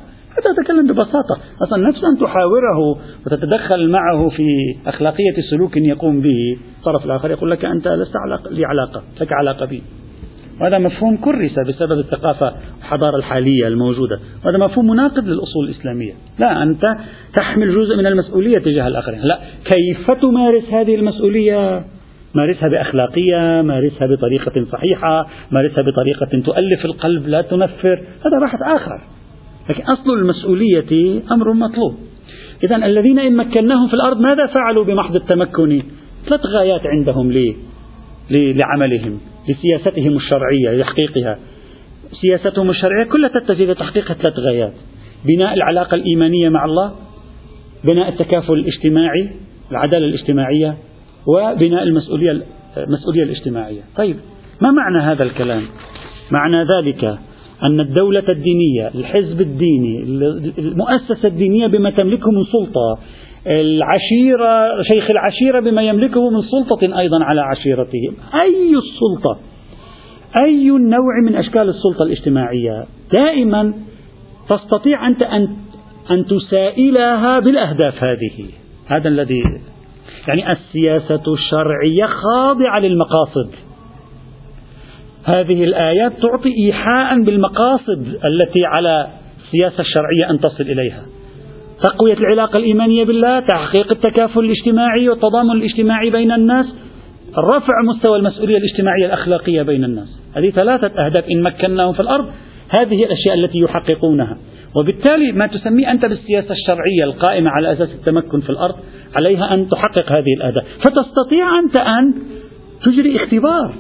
[0.62, 1.38] تتكلم ببساطة.
[1.64, 4.46] أصلا نفس أن تحاوره وتتدخل معه في
[4.88, 6.58] أخلاقية سلوك يقوم به.
[6.80, 8.14] الطرف الآخر يقول لك أنت لست
[8.52, 9.84] لي علاقة لك علاقة بي.
[10.62, 14.20] وهذا مفهوم كرس بسبب الثقافة والحضارة الحالية الموجودة.
[14.46, 16.14] وهذا مفهوم مناقض للأصول الإسلامية.
[16.40, 16.82] لا أنت
[17.36, 19.20] تحمل جزء من المسؤولية تجاه الآخرين.
[19.22, 21.84] لا كيف تمارس هذه المسؤولية؟
[22.36, 28.04] مارسها بأخلاقية مارسها بطريقة صحيحة مارسها بطريقة تؤلف القلب لا تنفر.
[28.26, 29.02] هذا بحث آخر.
[29.70, 31.96] لكن أصل المسؤولية أمر مطلوب.
[32.64, 35.82] إذا الذين إن مكناهم في الأرض ماذا فعلوا بمحض التمكن؟
[36.30, 37.56] ثلاث غايات عندهم ليه
[38.32, 39.20] لعملهم.
[39.50, 41.40] لسياستهم الشرعية لتحقيقها.
[42.22, 44.74] سياستهم الشرعية كلها تتجه لتحقيق ثلاث غايات.
[45.26, 46.96] بناء العلاقة الإيمانية مع الله
[47.84, 49.30] بناء التكافل الاجتماعي
[49.72, 50.78] العدالة الاجتماعية
[51.28, 52.42] وبناء المسؤولية
[52.78, 53.82] المسؤولية الاجتماعية.
[53.98, 54.16] طيب
[54.62, 55.64] ما معنى هذا الكلام؟
[56.32, 57.04] معنى ذلك
[57.64, 60.04] أن الدولة الدينية الحزب الديني
[60.58, 63.00] المؤسسة الدينية بما تملكه من سلطة
[63.48, 69.40] العشيرة شيخ العشيرة بما يملكه من سلطة أيضا على عشيرتهم أي السلطة؟
[70.42, 73.74] أي نوع من أشكال السلطة الاجتماعية؟ دائما
[74.50, 75.48] تستطيع أنت أن
[76.12, 78.46] أن تسائلها بالأهداف هذه.
[78.88, 79.44] هذا الذي
[80.28, 83.52] يعني السياسة الشرعية خاضعة للمقاصد.
[85.24, 89.08] هذه الآيات تعطي إيحاء بالمقاصد التي على
[89.46, 91.06] السياسة الشرعية أن تصل إليها.
[91.84, 96.66] تقوية العلاقة الإيمانية بالله تحقيق التكافل الاجتماعي والتضامن الاجتماعي بين الناس
[97.38, 100.08] رفع مستوى المسؤولية الاجتماعية الأخلاقية بين الناس.
[100.34, 102.26] هذه ثلاثة أهداف إن مكناهم في الأرض
[102.80, 104.38] هذه الأشياء التي يحققونها.
[104.76, 108.76] وبالتالي ما تسميه أنت بالسياسة الشرعية القائمة على أساس التمكن في الأرض
[109.16, 110.64] عليها أن تحقق هذه الأهداف.
[110.64, 112.14] فتستطيع أنت أن
[112.86, 113.74] تجري اختبار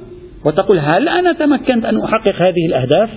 [0.45, 3.09] وتقول هل أنا تمكنت أن أحقق هذه الأهداف؟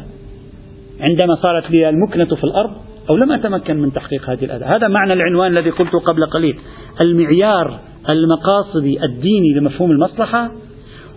[1.10, 5.12] عندما صارت لي المكنة في الأرض أو لم أتمكن من تحقيق هذه الأهداف هذا معنى
[5.12, 6.58] العنوان الذي قلته قبل قليل.
[7.00, 10.50] المعيار المقاصدي الديني لمفهوم المصلحة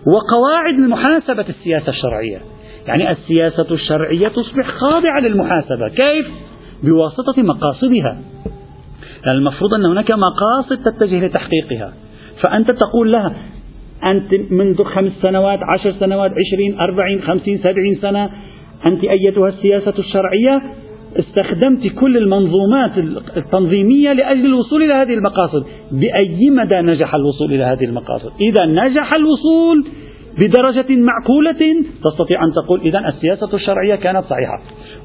[0.06, 2.38] وقواعد لمحاسبة السياسة الشرعية.
[2.86, 5.88] يعني السياسة الشرعية تصبح خاضعة للمحاسبة.
[5.88, 6.26] كيف؟
[6.82, 8.20] بواسطة مقاصدها.
[9.26, 11.92] يعني المفروض أن هناك مقاصد تتجه لتحقيقها.
[12.44, 13.36] فأنت تقول لها
[14.04, 18.30] أنت منذ خمس سنوات عشر سنوات عشرين أربعين خمسين سبعين سنة
[18.86, 20.62] أنت أيتها السياسة الشرعية؟
[21.18, 22.98] استخدمت كل المنظومات
[23.36, 25.64] التنظيمية لأجل الوصول إلى هذه المقاصد.
[25.92, 29.86] بأي مدى نجح الوصول إلى هذه المقاصد؟ إذا نجح الوصول
[30.38, 34.62] بدرجة معقولة تستطيع أن تقول إذا السياسة الشرعية كانت صحيحة.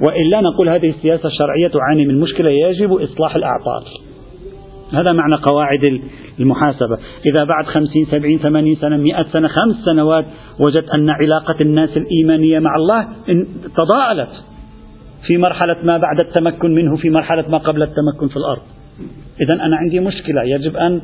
[0.07, 3.83] وإلا نقول هذه السياسة الشرعية تعاني من مشكلة يجب إصلاح الأعطال.
[4.93, 6.01] هذا معنى قواعد
[6.39, 6.97] المحاسبة.
[7.25, 10.25] إذا بعد خمسين سبعين ثمانين سنة مئة سنة خمس سنوات
[10.65, 13.07] وجدت أن علاقة الناس الإيمانية مع الله
[13.75, 14.29] تضاءلت.
[15.27, 18.61] في مرحلة ما بعد التمكن منه في مرحلة ما قبل التمكن في الأرض.
[19.41, 20.43] إذا أنا عندي مشكلة.
[20.43, 21.01] يجب أن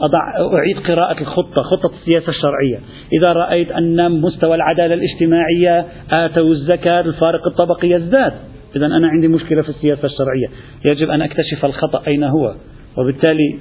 [0.00, 0.20] أضع
[0.58, 2.78] أعيد قراءة الخطة خطة السياسة الشرعية.
[3.12, 8.32] إذا رأيت أن مستوى العدالة الاجتماعية آتوا الزكاة الفارق الطبقي يزداد.
[8.76, 10.48] إذا أنا عندي مشكلة في السياسة الشرعية.
[10.84, 12.54] يجب أن أكتشف الخطأ أين هو.
[12.98, 13.58] وبالتالي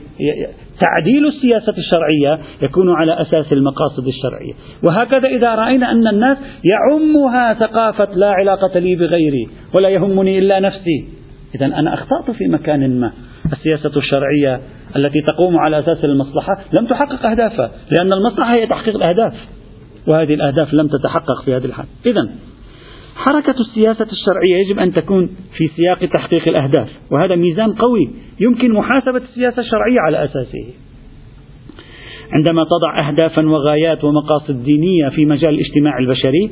[0.82, 4.54] تعديل السياسة الشرعية يكون على أساس المقاصد الشرعية.
[4.84, 6.38] وهكذا إذا رأينا أن الناس
[6.72, 11.06] يعمها ثقافة لا علاقة لي بغيري ولا يهمني إلا نفسي
[11.56, 13.12] إذا أنا أخطأت في مكان ما.
[13.54, 14.62] السياسة الشرعية
[14.96, 19.34] التي تقوم على أساس المصلحة لم تحقق أهدافها لأن المصلحة هي تحقيق الأهداف
[20.08, 21.86] وهذه الأهداف لم تتحقق في هذه الحال.
[22.06, 22.30] إذا
[23.16, 29.18] حركة السياسة الشرعية يجب أن تكون في سياق تحقيق الأهداف وهذا ميزان قوي يمكن محاسبة
[29.18, 30.74] السياسة الشرعية على أساسه.
[32.32, 36.52] عندما تضع أهدافا وغايات ومقاصد دينية في مجال الاجتماع البشري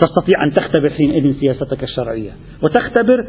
[0.00, 2.30] تستطيع أن تختبر حينئذ سياستك الشرعية
[2.62, 3.28] وتختبر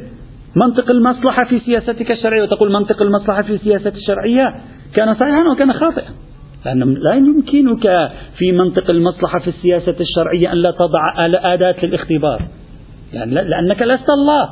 [0.55, 4.55] منطق المصلحة في سياستك الشرعية وتقول منطق المصلحة في سياستك الشرعية
[4.95, 6.11] كان صحيحا وكان خاطئا.
[6.65, 12.41] لأن لا يمكنك في منطق المصلحة في السياسة الشرعية أن لا تضع أداة للاختبار.
[13.13, 14.49] يعني لأنك لست الله.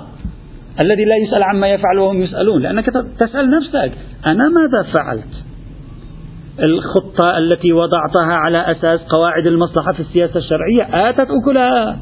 [0.84, 2.62] الذي لا يسأل عما يفعل وهم يسألون.
[2.62, 2.86] لأنك
[3.20, 3.92] تسأل نفسك
[4.26, 5.46] أنا ماذا فعلت؟
[6.68, 12.00] الخطة التي وضعتها على أساس قواعد المصلحة في السياسة الشرعية آتت أكلها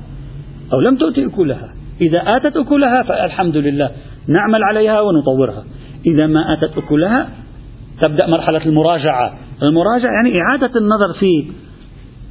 [0.73, 1.73] أو لم تؤتي أكلها.
[2.01, 3.89] إذا آتت أكلها فالحمد لله
[4.27, 5.63] نعمل عليها ونطورها.
[6.05, 7.29] إذا ما آتت أكلها
[8.01, 9.33] تبدأ مرحلة المراجعة.
[9.63, 11.51] المراجعة يعني إعادة النظر في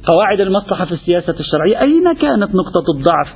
[0.03, 1.81] قواعد المصلحة في السياسة الشرعية.
[1.81, 3.27] أين كانت نقطة الضعف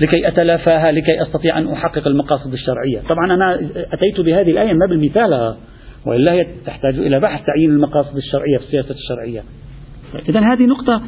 [0.00, 5.54] لكي أتلافاها لكي أستطيع أن أحقق المقاصد الشرعية؟ طبعا أنا أتيت بهذه الآية ما بالمثال
[6.06, 9.42] وإلا هي تحتاج إلى بحث تعيين المقاصد الشرعية في السياسة الشرعية.
[10.28, 11.02] إذا هذه نقطة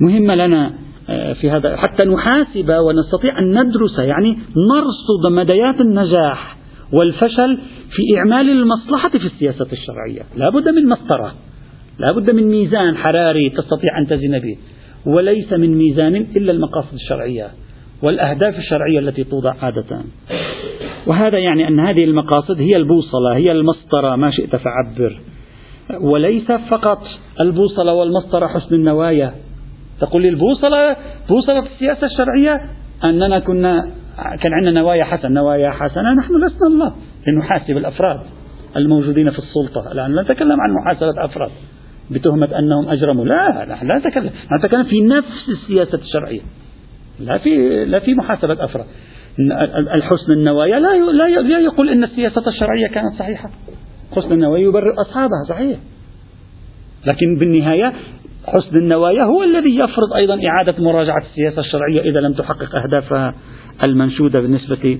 [0.00, 0.72] مهمة لنا
[1.08, 4.38] آه، في هذا حتى نحاسب ونستطيع أن ندرس يعني
[4.70, 6.56] نرصد مديات النجاح
[6.92, 7.58] والفشل
[7.90, 10.22] في إعمال المصلحة في السياسة الشرعية.
[10.36, 11.34] لا بد من مسطرة.
[11.98, 14.56] لا بد من ميزان حراري تستطيع أن تزن به
[15.06, 17.50] وليس من ميزان إلا المقاصد الشرعية
[18.02, 20.00] والأهداف الشرعية التي توضع عادة.
[21.06, 25.20] وهذا يعني أن هذه المقاصد هي البوصلة هي المسطرة ما شئت فعبر.
[26.00, 27.02] وليس فقط
[27.40, 29.34] البوصلة والمسطرة حسن النوايا.
[30.00, 30.96] تقول لي البوصلة
[31.28, 32.60] بوصلة السياسة الشرعية
[33.04, 33.90] أننا كنا
[34.42, 36.92] كان عندنا نوايا حسنة نوايا حسنة نحن لسنا الله
[37.26, 38.20] لنحاسب الأفراد
[38.76, 39.92] الموجودين في السلطة.
[39.92, 41.50] الآن لا نتكلم عن محاسبة أفراد.
[42.10, 43.24] بتهمة أنهم أجرموا.
[43.24, 44.30] لا نحن لا نتكلم.
[44.58, 46.40] نتكلم في نفس السياسة الشرعية.
[47.20, 48.86] لا في لا في محاسبة أفراد.
[49.94, 50.98] الحسن النوايا لا
[51.42, 53.50] لا يقول أن السياسة الشرعية كانت صحيحة.
[54.16, 55.78] حسن النوايا يبرر أصحابها صحيح.
[57.06, 57.92] لكن بالنهاية
[58.46, 63.34] حسن النوايا هو الذي يفرض أيضا إعادة مراجعة السياسة الشرعية إذا لم تحقق أهدافها
[63.82, 64.98] المنشودة بالنسبة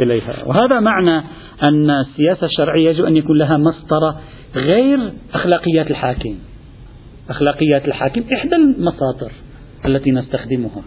[0.00, 0.34] إليها.
[0.46, 1.24] وهذا معنى
[1.68, 4.20] أن السياسة الشرعية يجب أن يكون لها مسطرة
[4.56, 6.34] غير أخلاقيات الحاكم.
[7.30, 9.32] أخلاقيات الحاكم إحدى المساطر
[9.86, 10.82] التي نستخدمها.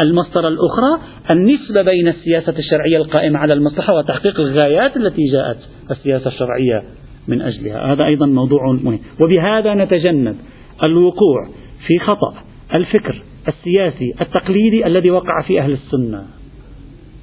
[0.00, 1.00] المسطرة الأخرى
[1.30, 5.58] النسبة بين السياسة الشرعية القائمة على المصلحة وتحقيق الغايات التي جاءت
[5.90, 6.82] السياسة الشرعية
[7.28, 7.92] من أجلها.
[7.92, 8.98] هذا أيضا موضوع مهم.
[9.20, 10.36] وبهذا نتجنب
[10.82, 11.48] الوقوع
[11.86, 12.34] في خطأ
[12.74, 16.24] الفكر السياسي التقليدي الذي وقع في أهل السنة.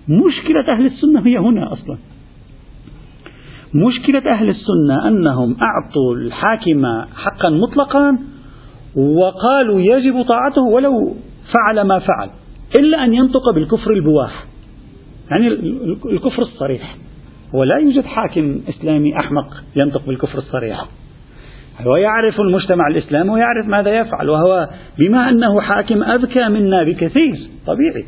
[0.08, 1.98] مشكلة أهل السنة هي هنا أصلا.
[3.74, 8.20] مشكلة أهل السنة أنهم أعطوا الحاكم حقا مطلقا
[8.96, 11.16] وقالوا يجب طاعته ولو
[11.54, 12.30] فعل ما فعل
[12.80, 14.46] إلا أن ينطق بالكفر البواح
[15.32, 15.48] يعني
[16.06, 16.96] الكفر الصريح.
[17.54, 20.86] ولا يوجد حاكم إسلامي أحمق ينطق بالكفر الصريح.
[21.82, 27.36] هو يعرف المجتمع الإسلامي ويعرف ماذا يفعل وهو بما أنه حاكم أذكى منا بكثير
[27.68, 28.06] طبيعي.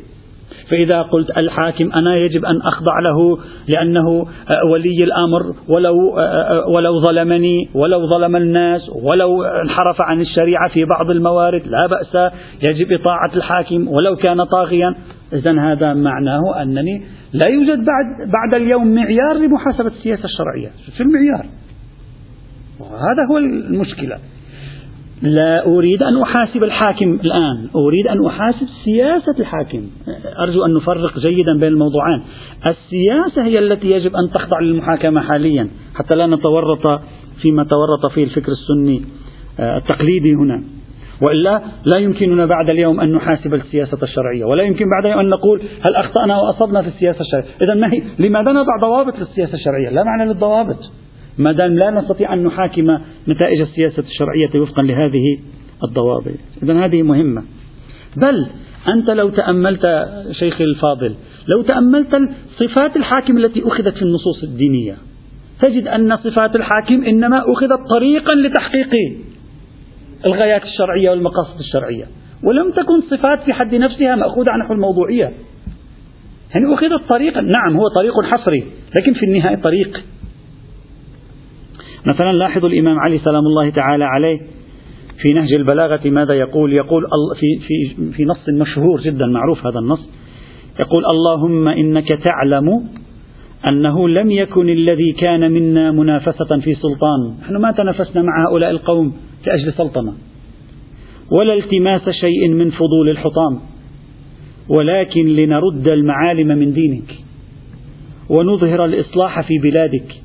[0.69, 4.27] فإذا قلت الحاكم أنا يجب أن أخضع له لأنه
[4.71, 6.15] ولي الأمر ولو
[6.75, 12.31] ولو ظلمني ولو ظلم الناس ولو انحرف عن الشريعة في بعض الموارد لا بأس
[12.69, 14.95] يجب إطاعة الحاكم ولو كان طاغيا.
[15.33, 17.03] إذا هذا معناه أنني
[17.33, 21.45] لا يوجد بعد بعد اليوم معيار لمحاسبة السياسة الشرعية في المعيار.
[22.79, 24.17] وهذا هو المشكلة.
[25.21, 27.69] لا أريد أن أحاسب الحاكم الآن.
[27.75, 29.81] أريد أن أحاسب سياسة الحاكم.
[30.39, 32.23] أرجو أن نفرق جيدا بين الموضوعين
[32.67, 37.01] السياسة هي التي يجب أن تخضع للمحاكمة حاليا حتى لا نتورط
[37.41, 39.01] فيما تورط فيه الفكر السني
[39.59, 40.63] آه، التقليدي هنا.
[41.21, 41.61] وإلا
[41.93, 45.95] لا يمكننا بعد اليوم أن نحاسب السياسة الشرعية، ولا يمكن بعد اليوم أن نقول هل
[45.95, 50.25] أخطأنا وأصبنا في السياسة الشرعية، اذا ما هي لماذا نضع ضوابط للسياسة الشرعية؟ لا معنى
[50.31, 50.91] للضوابط.
[51.37, 55.39] ما دام لا نستطيع أن نحاكم نتائج السياسة الشرعية وفقا لهذه
[55.83, 56.33] الضوابط.
[56.63, 57.43] إذا هذه مهمة.
[58.17, 58.47] بل
[58.87, 61.15] أنت لو تأملت شيخي الفاضل
[61.47, 62.15] لو تأملت
[62.59, 64.95] صفات الحاكم التي أخذت في النصوص الدينية
[65.61, 68.89] تجد أن صفات الحاكم إنما أخذت طريقا لتحقيق
[70.27, 72.05] الغايات الشرعية والمقاصد الشرعية.
[72.43, 75.33] ولم تكن صفات في حد نفسها مأخوذة عن نحو الموضوعية.
[76.55, 77.41] يعني أخذت طريقا.
[77.41, 78.63] نعم هو طريق حصري
[78.97, 80.03] لكن في النهاية طريق
[82.05, 84.39] مثلا لاحظوا الإمام علي سلام الله تعالى عليه
[85.21, 87.03] في نهج البلاغة ماذا يقول؟ يقول
[87.39, 90.09] في, في, في نص مشهور جدا معروف هذا النص.
[90.79, 92.83] يقول اللهم إنك تعلم
[93.71, 97.35] أنه لم يكن الذي كان منا منافسة في سلطان.
[97.41, 99.13] نحن ما تنافسنا مع هؤلاء القوم
[99.47, 100.13] لأجل سلطنة.
[101.31, 103.59] ولا التماس شيء من فضول الحطام.
[104.69, 107.15] ولكن لنرد المعالم من دينك.
[108.29, 110.15] ونظهر الإصلاح في بلادك.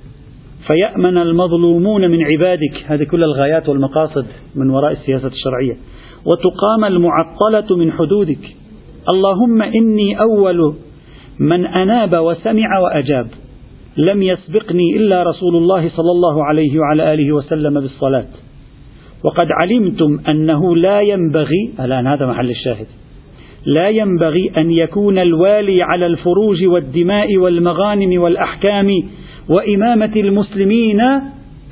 [0.67, 2.85] فيأمن المظلومون من عبادك.
[2.87, 5.77] هذه كل الغايات والمقاصد من وراء السياسة الشرعية.
[6.27, 8.57] وتقام المعطلة من حدودك.
[9.09, 10.75] اللهم إني أول
[11.39, 13.27] من أناب وسمع وأجاب.
[13.97, 18.27] لم يسبقني إلا رسول الله صلى الله عليه وعلى آله وسلم بالصلاة.
[19.25, 22.87] وقد علمتم أنه لا ينبغي الآن هذا محل الشاهد
[23.67, 28.91] لا ينبغي أن يكون الوالي على الفروج والدماء والمغانم والأحكام
[29.49, 31.01] وإمامة المسلمين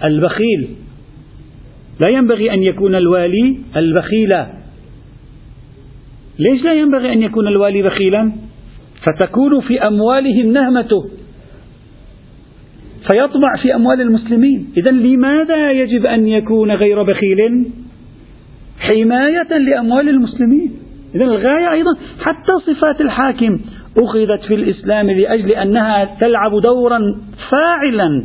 [0.05, 0.69] البخيل.
[2.05, 4.37] لا ينبغي أن يكون الوالي البخيل
[6.39, 8.33] ليش لا ينبغي أن يكون الوالي بخيلا؟
[9.03, 11.11] فتكون في أموالهم نهمته.
[13.11, 14.69] فيطمع في أموال المسلمين.
[14.77, 17.67] إذا لماذا يجب أن يكون غير بخيل؟
[18.79, 20.73] حماية لأموال المسلمين.
[21.15, 23.61] إذا الغاية أيضا حتى صفات الحاكم
[23.99, 27.01] أخذت في الإسلام لأجل أنها تلعب دورا
[27.53, 28.25] فاعلا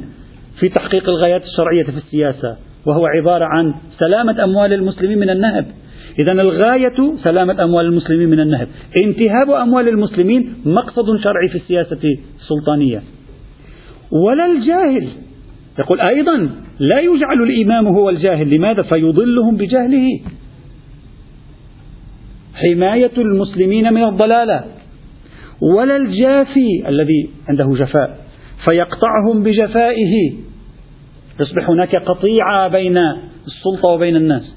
[0.59, 5.65] في تحقيق الغايات الشرعية في السياسة وهو عبارة عن سلامة أموال المسلمين من النهب.
[6.19, 8.67] إذا الغاية سلامة أموال المسلمين من النهب.
[9.03, 13.01] انتهاب أموال المسلمين مقصد شرعي في السياسة السلطانية
[14.11, 15.07] ولا الجاهل
[15.79, 16.49] يقول أيضا
[16.79, 18.49] لا يجعل الإمام هو الجاهل.
[18.49, 20.19] لماذا؟ فيضلهم بجهله.
[22.55, 24.65] حماية المسلمين من الضلالة.
[25.77, 28.26] ولا الجافي الذي عنده جفاء.
[28.65, 30.33] فيقطعهم بجفائه.
[31.39, 32.97] يصبح هناك قطيعة بين
[33.47, 34.55] السلطة وبين الناس.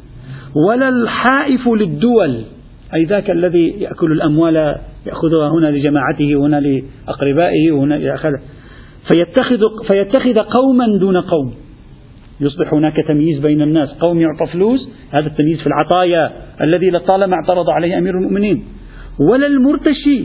[0.68, 2.44] ولا الحائف للدول
[2.94, 4.76] أي ذاك الذي يأكل الأموال
[5.06, 8.30] يأخذها هنا لجماعته وهنا لأقربائه وهنا يأخذ
[9.12, 11.54] فيتخذ, فيتخذ قوما دون قوم.
[12.40, 13.88] يصبح هناك تمييز بين الناس.
[13.88, 18.64] قوم يعطى فلوس هذا التمييز في العطايا الذي لطالما اعترض عليه أمير المؤمنين.
[19.30, 20.24] ولا المرتشي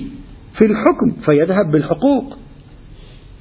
[0.58, 2.38] في الحكم فيذهب بالحقوق.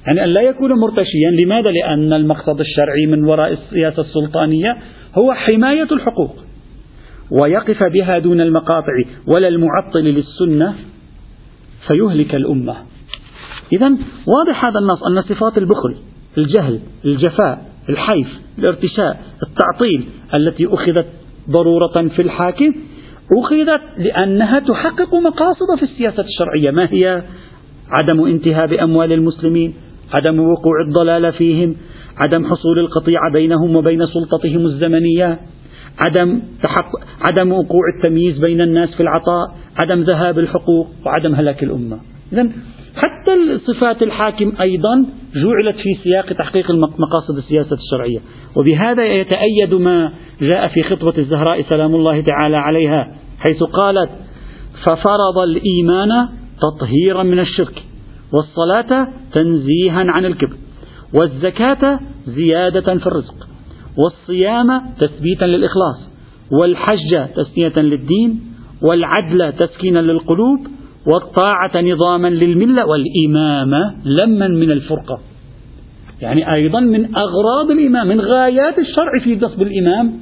[0.07, 1.31] يعني أن لا يكون مرتشيا.
[1.31, 4.77] لماذا؟ لأن المقصد الشرعي من وراء السياسة السلطانية
[5.15, 6.35] هو حماية الحقوق
[7.31, 8.93] ويقف بها دون المقاطع
[9.27, 10.75] ولا المعطل للسنة
[11.87, 12.75] فيهلك الأمة.
[13.73, 13.87] إذا
[14.27, 15.95] واضح هذا النص أن صفات البخل
[16.37, 18.27] الجهل الجفاء الحيف
[18.59, 21.07] الارتشاء التعطيل التي أخذت
[21.49, 22.73] ضرورة في الحاكم
[23.39, 26.71] أخذت لأنها تحقق مقاصد في السياسة الشرعية.
[26.71, 27.23] ما هي
[27.89, 29.73] عدم انتهاء بأموال المسلمين؟
[30.15, 31.75] عدم وقوع الضلال فيهم
[32.25, 35.39] عدم حصول القطيعة بينهم وبين سلطتهم الزمنية
[36.05, 36.99] عدم تحقق
[37.29, 41.97] عدم وقوع التمييز بين الناس في العطاء عدم ذهاب الحقوق وعدم هلاك الأمة.
[42.33, 42.49] إذا
[42.95, 45.05] حتى صفات الحاكم أيضا
[45.35, 48.19] جعلت في سياق تحقيق مقاصد السياسة الشرعية.
[48.55, 50.11] وبهذا يتأيد ما
[50.41, 54.09] جاء في خطبة الزهراء سلام الله تعالى عليها حيث قالت
[54.85, 56.27] ففرض الإيمان
[56.61, 57.83] تطهيرا من الشرك.
[58.33, 60.55] والصلاة تنزيها عن الكبر
[61.13, 63.47] والزكاة زيادة في الرزق
[63.97, 66.09] والصيام تثبيتا للإخلاص
[66.51, 68.41] والحج تسنية للدين
[68.81, 70.67] والعدل تسكينا للقلوب
[71.07, 75.19] والطاعة نظاما للملة والإمامة لما من الفرقة.
[76.21, 80.19] يعني أيضا من أغراض الإمام من غايات الشرع في نصب الإمام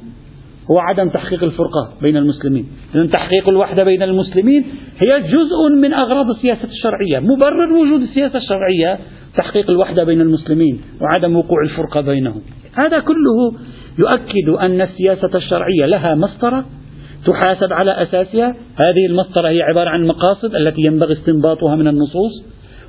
[0.70, 2.66] هو عدم تحقيق الفرقة بين المسلمين.
[2.94, 4.64] إذن تحقيق الوحدة بين المسلمين
[4.98, 8.98] هي جزء من أغراض السياسة الشرعية مبرر وجود السياسة الشرعية
[9.36, 12.42] تحقيق الوحدة بين المسلمين وعدم وقوع الفرقة بينهم.
[12.74, 13.58] هذا كله
[13.98, 16.64] يؤكد أن السياسة الشرعية لها مسطرة
[17.26, 18.56] تحاسب على أساسها.
[18.76, 22.44] هذه المسطرة هي عبارة عن مقاصد التي ينبغي استنباطها من النصوص.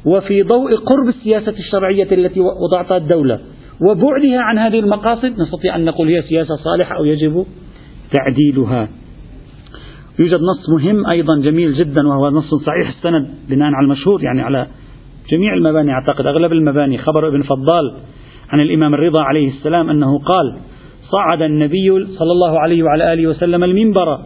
[0.05, 3.39] وفي ضوء قرب السياسة الشرعية التي وضعتها الدولة
[3.89, 7.45] وبعدها عن هذه المقاصد نستطيع أن نقول هي سياسة صالحة أو يجب
[8.13, 8.89] تعديلها.
[10.19, 14.67] يوجد نص مهم أيضا جميل جدا وهو نص صحيح السند بناء على المشهور يعني على
[15.31, 15.91] جميع المباني.
[15.91, 17.93] أعتقد أغلب المباني خبر ابن فضال
[18.49, 20.57] عن الإمام الرضا عليه السلام أنه قال
[21.11, 24.19] صعد النبي صلى الله عليه وعلى آله وسلم المنبر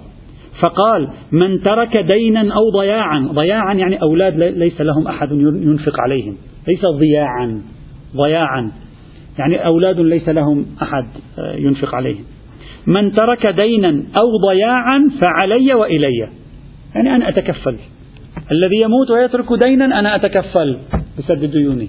[0.59, 6.35] فقال من ترك دينا أو ضياعا ضياعا يعني أولاد ليس لهم أحد ينفق عليهم
[6.67, 7.61] ليس ضياعا
[8.15, 8.71] ضياعا
[9.39, 11.05] يعني أولاد ليس لهم أحد
[11.39, 12.23] آه، ينفق عليهم.
[12.87, 16.29] من ترك دينا أو ضياعا فعلي وإلي.
[16.95, 17.75] يعني أنا أتكفل.
[18.51, 20.77] الذي يموت ويترك دينا أنا أتكفل
[21.17, 21.87] بسد ديونه.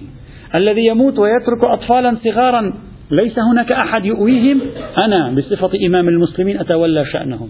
[0.55, 2.73] الذي يموت ويترك أطفالا صغارا
[3.11, 4.61] ليس هناك أحد يؤويهم
[4.97, 7.49] أنا بصفة إمام المسلمين أتولى شأنهم.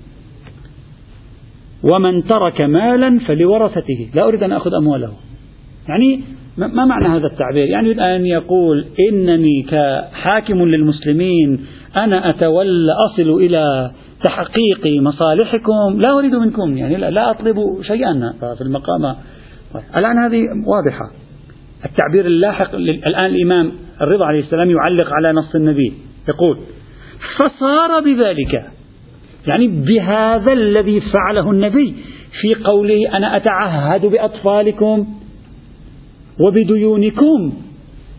[1.94, 4.10] ومن ترك مالا فلورثته.
[4.16, 5.14] لا أريد أن أخذ أمواله.
[5.90, 6.22] يعني
[6.58, 11.66] ما معنى هذا التعبير؟ يعني أن يقول إنني كحاكم للمسلمين
[11.96, 13.92] أنا أتولى أصل إلى
[14.24, 18.34] تحقيق مصالحكم لا أريد منكم يعني لا أطلب شيئا.
[18.58, 19.16] في المقام
[19.96, 21.12] الآن هذه واضحة.
[21.86, 23.72] التعبير اللاحق الآن الإمام
[24.02, 25.94] الرضا عليه السلام يعلق على نص النبي.
[26.30, 26.58] يقول
[27.38, 28.66] فصار بذلك.
[29.48, 31.96] يعني بهذا الذي فعله النبي.
[32.42, 35.08] في قوله أنا أتعهد بأطفالكم
[36.40, 37.54] وبديونكم.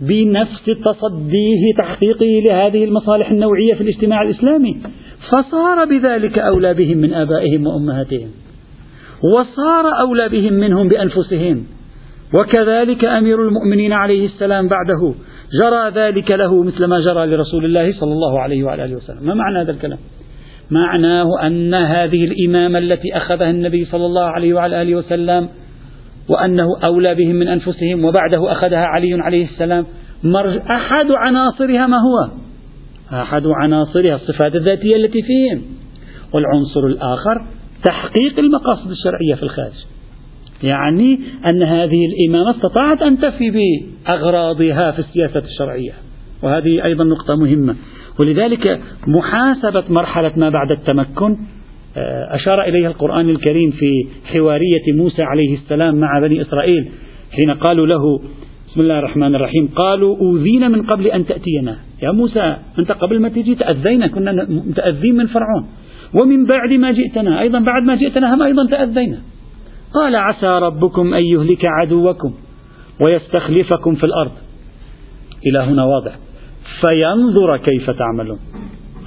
[0.01, 4.76] بنفس تصديه تحقيقه لهذه المصالح النوعية في الاجتماع الإسلامي.
[5.28, 8.28] فصار بذلك أولى بهم من آبائهم وأمهاتهم.
[9.34, 11.64] وصار أولى بهم منهم بأنفسهم.
[12.34, 15.14] وكذلك أمير المؤمنين عليه السلام بعده
[15.61, 19.26] جرى ذلك له مثل ما جرى لرسول الله صلى الله عليه وعلى آله وسلم.
[19.26, 19.99] ما معنى هذا الكلام؟
[20.70, 25.49] معناه أن هذه الإمامة التي أخذها النبي صلى الله عليه وعلى آله وسلم
[26.28, 29.86] وأنه أولى بهم من أنفسهم وبعده أخذها علي عليه السلام.
[30.70, 32.30] أحد عناصرها ما هو؟
[33.12, 35.62] أحد عناصرها الصفات الذاتية التي فيهم.
[36.34, 37.46] والعنصر الآخر
[37.84, 39.86] تحقيق المقاصد الشرعية في الخارج.
[40.62, 41.20] يعني
[41.52, 45.92] أن هذه الإمامة استطاعت أن تفي بأغراضها في السياسة الشرعية.
[46.42, 47.76] وهذه أيضا نقطة مهمة.
[48.20, 51.36] ولذلك محاسبة مرحلة ما بعد التمكن
[51.97, 56.88] أشار إليها القرآن الكريم في حوارية موسى عليه السلام مع بني إسرائيل
[57.32, 58.20] حين قالوا له
[58.68, 61.76] بسم الله الرحمن الرحيم قالوا أوذينا من قبل أن تأتينا.
[62.03, 65.66] يا موسى أنت قبل ما تجي تأذينا كنا متأذين من فرعون.
[66.14, 69.18] ومن بعد ما جئتنا أيضا بعد ما جئتنا هم أيضا تأذينا.
[69.95, 72.34] قال عسى ربكم أن يهلك عدوكم
[73.01, 74.32] ويستخلفكم في الأرض.
[75.47, 76.18] إلى هنا واضح.
[76.80, 78.38] فينظر كيف تعملون.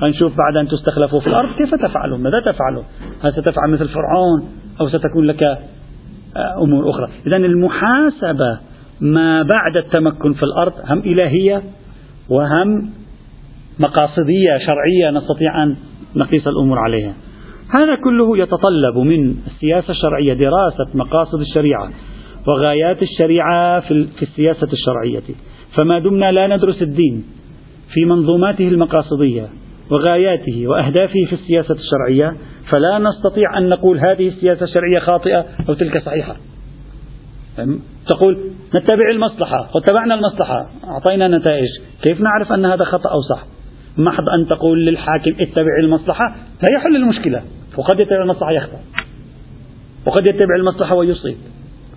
[0.03, 2.83] نشوف بعد أن تستخلفوا في الأرض كيف تفعلون ماذا تفعلون
[3.23, 4.49] هل ستفعل مثل فرعون
[4.81, 8.59] أو ستكون لك آه، أمور أخرى؟ إذا المحاسبة
[9.01, 11.63] ما بعد التمكن في الأرض هم إلهية
[12.29, 12.89] وهم
[13.79, 15.75] مقاصدية شرعية نستطيع أن
[16.15, 17.13] نقيس الأمور عليها.
[17.79, 21.89] هذا كله يتطلب من السياسة الشرعية دراسة مقاصد الشريعة
[22.47, 25.35] وغايات الشريعة في السياسة الشرعية.
[25.75, 27.23] فما دمنا لا ندرس الدين
[27.93, 29.49] في منظوماته المقاصدية.
[29.91, 32.37] وغاياته وأهدافه في السياسة الشرعية
[32.69, 36.35] فلا نستطيع أن نقول هذه السياسة الشرعية خاطئة أو تلك صحيحة.
[38.07, 41.69] تقول نتبع المصلحة واتبعنا المصلحة أعطينا نتائج.
[42.01, 43.43] كيف نعرف أن هذا خطأ أو صح؟
[43.97, 47.41] محض أن تقول للحاكم اتبع المصلحة لا يحل المشكلة.
[47.77, 48.79] وقد يتبع المصلحة يخطأ.
[50.07, 51.37] وقد يتبع المصلحة ويصيب.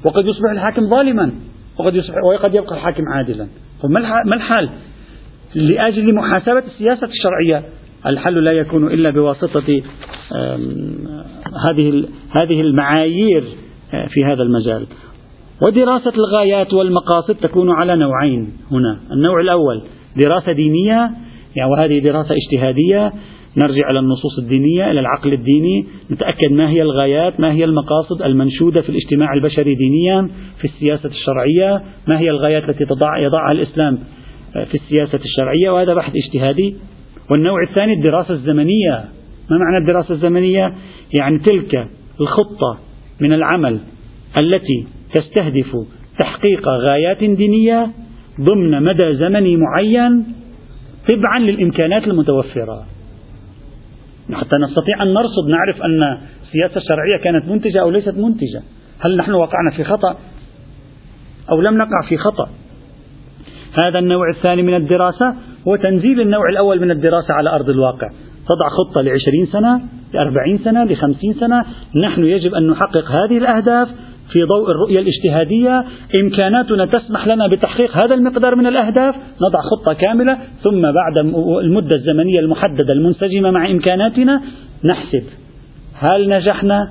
[0.04, 1.32] وقد يصبح الحاكم ظالما.
[1.78, 3.48] وقد يصبح وقد يبقى الحاكم عادلا.
[3.82, 4.70] فما الحال؟
[5.54, 7.62] لأجل محاسبة السياسة الشرعية
[8.08, 9.82] الحل لا يكون إلا بواسطة
[11.64, 13.44] هذه هذه المعايير
[13.94, 14.86] آه، في هذا المجال.
[15.62, 19.00] ودراسة الغايات والمقاصد تكون على نوعين هنا.
[19.12, 19.82] النوع الأول
[20.16, 21.10] دراسة دينية
[21.56, 23.12] يعني وهذه دراسة اجتهادية.
[23.62, 25.86] نرجع إلى النصوص الدينية إلى العقل الديني.
[26.10, 31.82] نتأكد ما هي الغايات ما هي المقاصد المنشودة في الاجتماع البشري دينيا في السياسة الشرعية.
[32.08, 32.84] ما هي الغايات التي
[33.18, 33.98] يضعها الإسلام
[34.52, 36.74] في السياسة الشرعية؟ وهذا بحث اجتهادي.
[37.30, 39.04] والنوع الثاني الدراسة الزمنية.
[39.50, 40.74] ما معنى الدراسة الزمنية؟
[41.20, 41.88] يعني تلك
[42.20, 42.78] الخطة
[43.20, 43.78] من العمل
[44.40, 45.76] التي تستهدف
[46.18, 47.90] تحقيق غايات دينية
[48.40, 50.24] ضمن مدى زمني معين
[51.08, 52.86] تبعا للإمكانات المتوفرة.
[54.32, 58.62] حتى نستطيع أن نرصد نعرف أن السياسة الشرعية كانت منتجة أو ليست منتجة.
[59.00, 60.18] هل نحن وقعنا في خطأ
[61.50, 62.48] أو لم نقع في خطأ؟
[63.82, 65.34] هذا النوع الثاني من الدراسة.
[65.68, 68.08] هو تنزيل النوع الأول من الدراسة على أرض الواقع.
[68.48, 69.80] تضع خطة لعشرين سنة
[70.14, 71.64] لأربعين سنة لخمسين سنة.
[72.04, 73.88] نحن يجب أن نحقق هذه الأهداف
[74.32, 75.84] في ضوء الرؤية الاجتهادية.
[76.22, 79.14] إمكاناتنا تسمح لنا بتحقيق هذا المقدار من الأهداف.
[79.14, 80.38] نضع خطة كاملة.
[80.62, 81.18] ثم بعد
[81.62, 84.42] المدة الزمنية المحددة المنسجمة مع إمكاناتنا
[84.84, 85.22] نحسب
[85.94, 86.90] هل نجحنا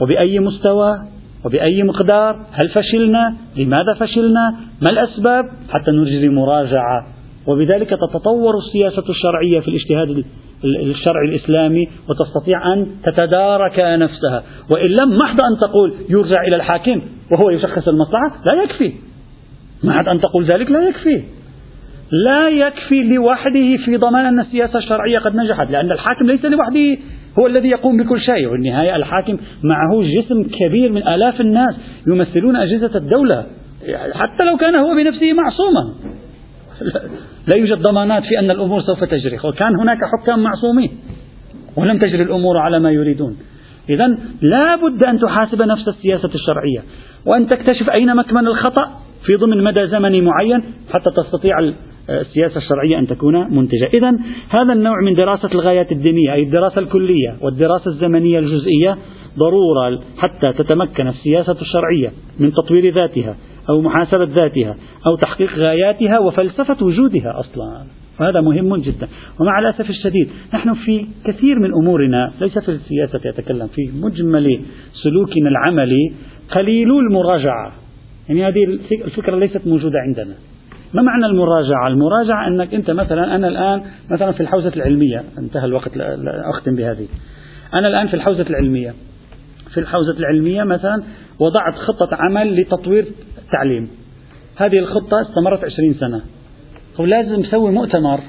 [0.00, 0.98] وبأي مستوى
[1.44, 7.11] وبأي مقدار؟ هل فشلنا؟ لماذا فشلنا؟ ما الأسباب؟ حتى نجري مراجعة
[7.46, 10.24] وبذلك تتطور السياسة الشرعية في الاجتهاد
[10.64, 14.42] الشرعي الإسلامي وتستطيع أن تتدارك نفسها.
[14.74, 18.92] وإن لم محض أن تقول يرجع إلى الحاكم وهو يشخص المصلحة لا يكفي.
[19.84, 21.22] محض أن تقول ذلك لا يكفي.
[22.24, 26.96] لا يكفي لوحده في ضمان أن السياسة الشرعية قد نجحت لأن الحاكم ليس لوحده
[27.38, 28.46] هو الذي يقوم بكل شيء.
[28.46, 31.74] والنهاية الحاكم معه جسم كبير من آلاف الناس
[32.06, 33.46] يمثلون أجهزة الدولة
[34.12, 35.94] حتى لو كان هو بنفسه معصوما.
[37.52, 39.38] لا يوجد ضمانات في أن الأمور سوف تجري.
[39.44, 40.90] وكان هناك حكام معصومين
[41.76, 43.36] ولم تجري الأمور على ما يريدون.
[43.88, 44.06] إذا
[44.42, 46.82] لا بد أن تحاسب نفس السياسة الشرعية.
[47.26, 48.90] وأن تكتشف أين مكمن الخطأ
[49.26, 50.62] في ضمن مدى زمني معين
[50.92, 51.72] حتى تستطيع
[52.10, 53.86] السياسة الشرعية أن تكون منتجة.
[53.94, 54.18] إذا
[54.48, 58.96] هذا النوع من دراسة الغايات الدينية أي الدراسة الكلية والدراسة الزمنية الجزئية
[59.38, 63.36] ضرورة حتى تتمكن السياسة الشرعية من تطوير ذاتها.
[63.68, 67.84] أو محاسبة ذاتها أو تحقيق غاياتها وفلسفة وجودها أصلا.
[68.20, 69.08] وهذا مهم جدا.
[69.40, 74.60] ومع الأسف الشديد نحن في كثير من أمورنا ليس في السياسة يتكلم في مجمل
[75.02, 76.12] سلوكنا العملي
[76.50, 77.72] قليل المراجعة.
[78.28, 78.64] يعني هذه
[79.04, 80.34] الفكرة ليست موجودة عندنا.
[80.94, 85.22] ما معنى المراجعة؟ المراجعة أنك أنت مثلا أنا الآن مثلا في الحوزة العلمية.
[85.38, 85.90] انتهى الوقت
[86.58, 87.06] أختم بهذه.
[87.74, 88.94] أنا الآن في الحوزة العلمية.
[89.74, 91.02] في الحوزة العلمية مثلا
[91.38, 93.04] وضعت خطة عمل لتطوير
[93.52, 93.88] التعليم.
[94.56, 96.22] هذه الخطة استمرت عشرين سنة.
[96.98, 98.20] ولازم نسوي مؤتمر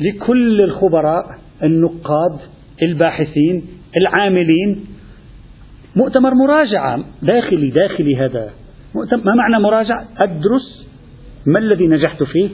[0.00, 1.24] لكل الخبراء
[1.62, 2.38] النقاد
[2.82, 3.66] الباحثين
[3.96, 4.86] العاملين.
[5.96, 8.50] مؤتمر مراجعة داخلي داخلي هذا.
[9.24, 10.86] ما معنى مراجعة؟ أدرس
[11.46, 12.48] ما الذي نجحت فيه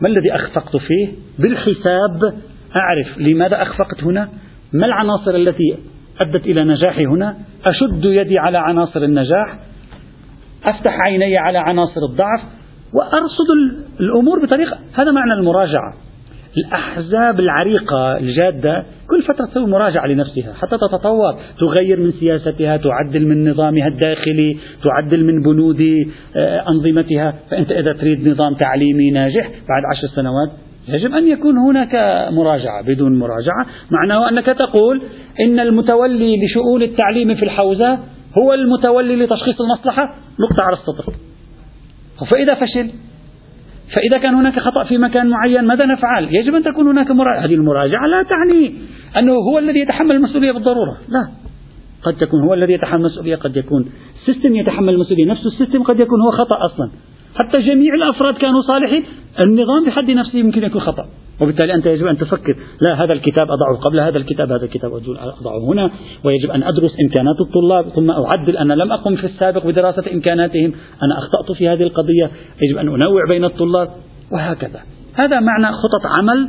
[0.00, 1.08] ما الذي أخفقت فيه.
[1.38, 2.34] بالحساب
[2.76, 4.28] أعرف لماذا أخفقت هنا
[4.72, 5.76] ما العناصر التي
[6.20, 7.36] أدت إلى نجاحي هنا.
[7.64, 9.58] أشد يدي على عناصر النجاح.
[10.68, 12.40] أفتح عيني على عناصر الضعف
[12.94, 14.78] وأرصد الأمور بطريقة.
[14.94, 15.94] هذا معنى المراجعة.
[16.56, 21.34] الأحزاب العريقة الجادة كل فترة تسوي مراجعة لنفسها حتى تتطور.
[21.60, 25.80] تغير من سياستها تعدل من نظامها الداخلي تعدل من بنود
[26.36, 27.34] آه، أنظمتها.
[27.50, 30.50] فأنت إذا تريد نظام تعليمي ناجح بعد عشر سنوات
[30.88, 31.94] يجب أن يكون هناك
[32.32, 33.66] مراجعة بدون مراجعة.
[33.90, 35.02] معناه أنك تقول
[35.40, 37.98] إن المتولي لشؤون التعليم في الحوزة
[38.38, 41.14] هو المتولي لتشخيص المصلحة؟ نقطة على السطر.
[42.32, 42.90] فإذا فشل
[43.94, 47.44] فإذا كان هناك خطأ في مكان معين ماذا نفعل؟ يجب أن تكون هناك مراجعة.
[47.44, 48.74] هذه المراجعة لا تعني
[49.18, 50.96] أنه هو الذي يتحمل المسؤولية بالضرورة.
[51.08, 51.28] لا.
[52.02, 53.90] قد تكون هو الذي يتحمل المسؤولية قد يكون
[54.26, 55.26] system يتحمل المسؤولية.
[55.26, 56.90] نفس ال system قد يكون هو خطأ أصلا.
[57.34, 59.04] حتى جميع الأفراد كانوا صالحين.
[59.46, 61.08] النظام بحد نفسه يمكن يكون خطأ.
[61.40, 64.92] وبالتالي أنت يجب أن تفكر لا هذا الكتاب أضعه قبل هذا الكتاب هذا الكتاب
[65.40, 65.90] أضعه هنا
[66.24, 70.72] ويجب أن أدرس إمكانات الطلاب ثم أعدل أنا لم أقم في السابق بدراسة إمكاناتهم
[71.02, 72.30] أنا أخطأت في هذه القضية
[72.62, 73.88] يجب أن أنوع بين الطلاب
[74.32, 74.80] وهكذا.
[75.14, 76.48] هذا معنى خطط عمل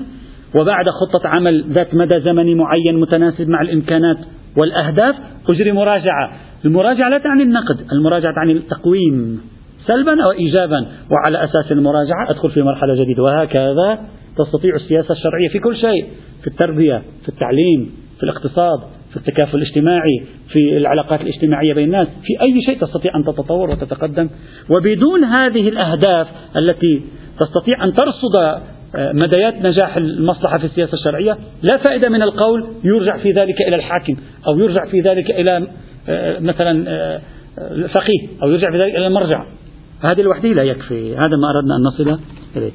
[0.55, 4.17] وبعد خطة عمل ذات مدى زمني معين متناسب مع الإمكانات
[4.57, 5.15] والأهداف
[5.49, 6.31] أجري مراجعة.
[6.65, 9.41] المراجعة لا تعني النقد المراجعة تعني التقويم
[9.87, 13.99] سلبا أو إيجابا وعلى أساس المراجعة أدخل في مرحلة جديدة وهكذا.
[14.37, 16.05] تستطيع السياسة الشرعية في كل شيء
[16.41, 18.79] في التربية في التعليم في الاقتصاد
[19.11, 24.29] في التكافل الاجتماعي في العلاقات الاجتماعية بين الناس في أي شيء تستطيع أن تتطور وتتقدم.
[24.69, 26.27] وبدون هذه الأهداف
[26.57, 27.01] التي
[27.39, 28.61] تستطيع أن ترصد
[28.95, 33.75] آه، مديات نجاح المصلحة في السياسة الشرعية لا فائدة من القول يرجع في ذلك إلى
[33.75, 34.15] الحاكم
[34.47, 35.67] أو يرجع في ذلك إلى
[36.09, 37.21] آه، مثلا آه،
[38.43, 39.45] أو يرجع في ذلك إلى المرجع.
[40.11, 42.19] هذه لوحده لا يكفي هذا ما أردنا أن نصل
[42.57, 42.71] إليه.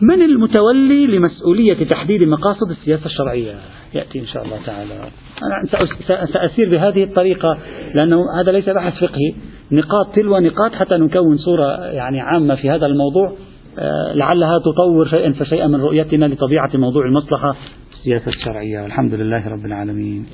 [0.00, 3.54] من المتولي لمسؤولية تحديد مقاصد السياسة الشرعية؟
[3.94, 4.94] يأتي إن شاء الله تعالى.
[5.42, 7.58] أنا سأسير بهذه الطريقة
[7.94, 9.34] لأنه هذا ليس بحث فقهي.
[9.72, 13.32] نقاط تلو نقاط حتى نكون صورة يعني عامة في هذا الموضوع.
[13.78, 17.56] آه، لعلها تطور شيئا فشيئا من رؤيتنا لطبيعة موضوع المصلحة
[17.92, 18.82] السياسة الشرعية.
[18.82, 20.26] والحمد لله رب العالمين.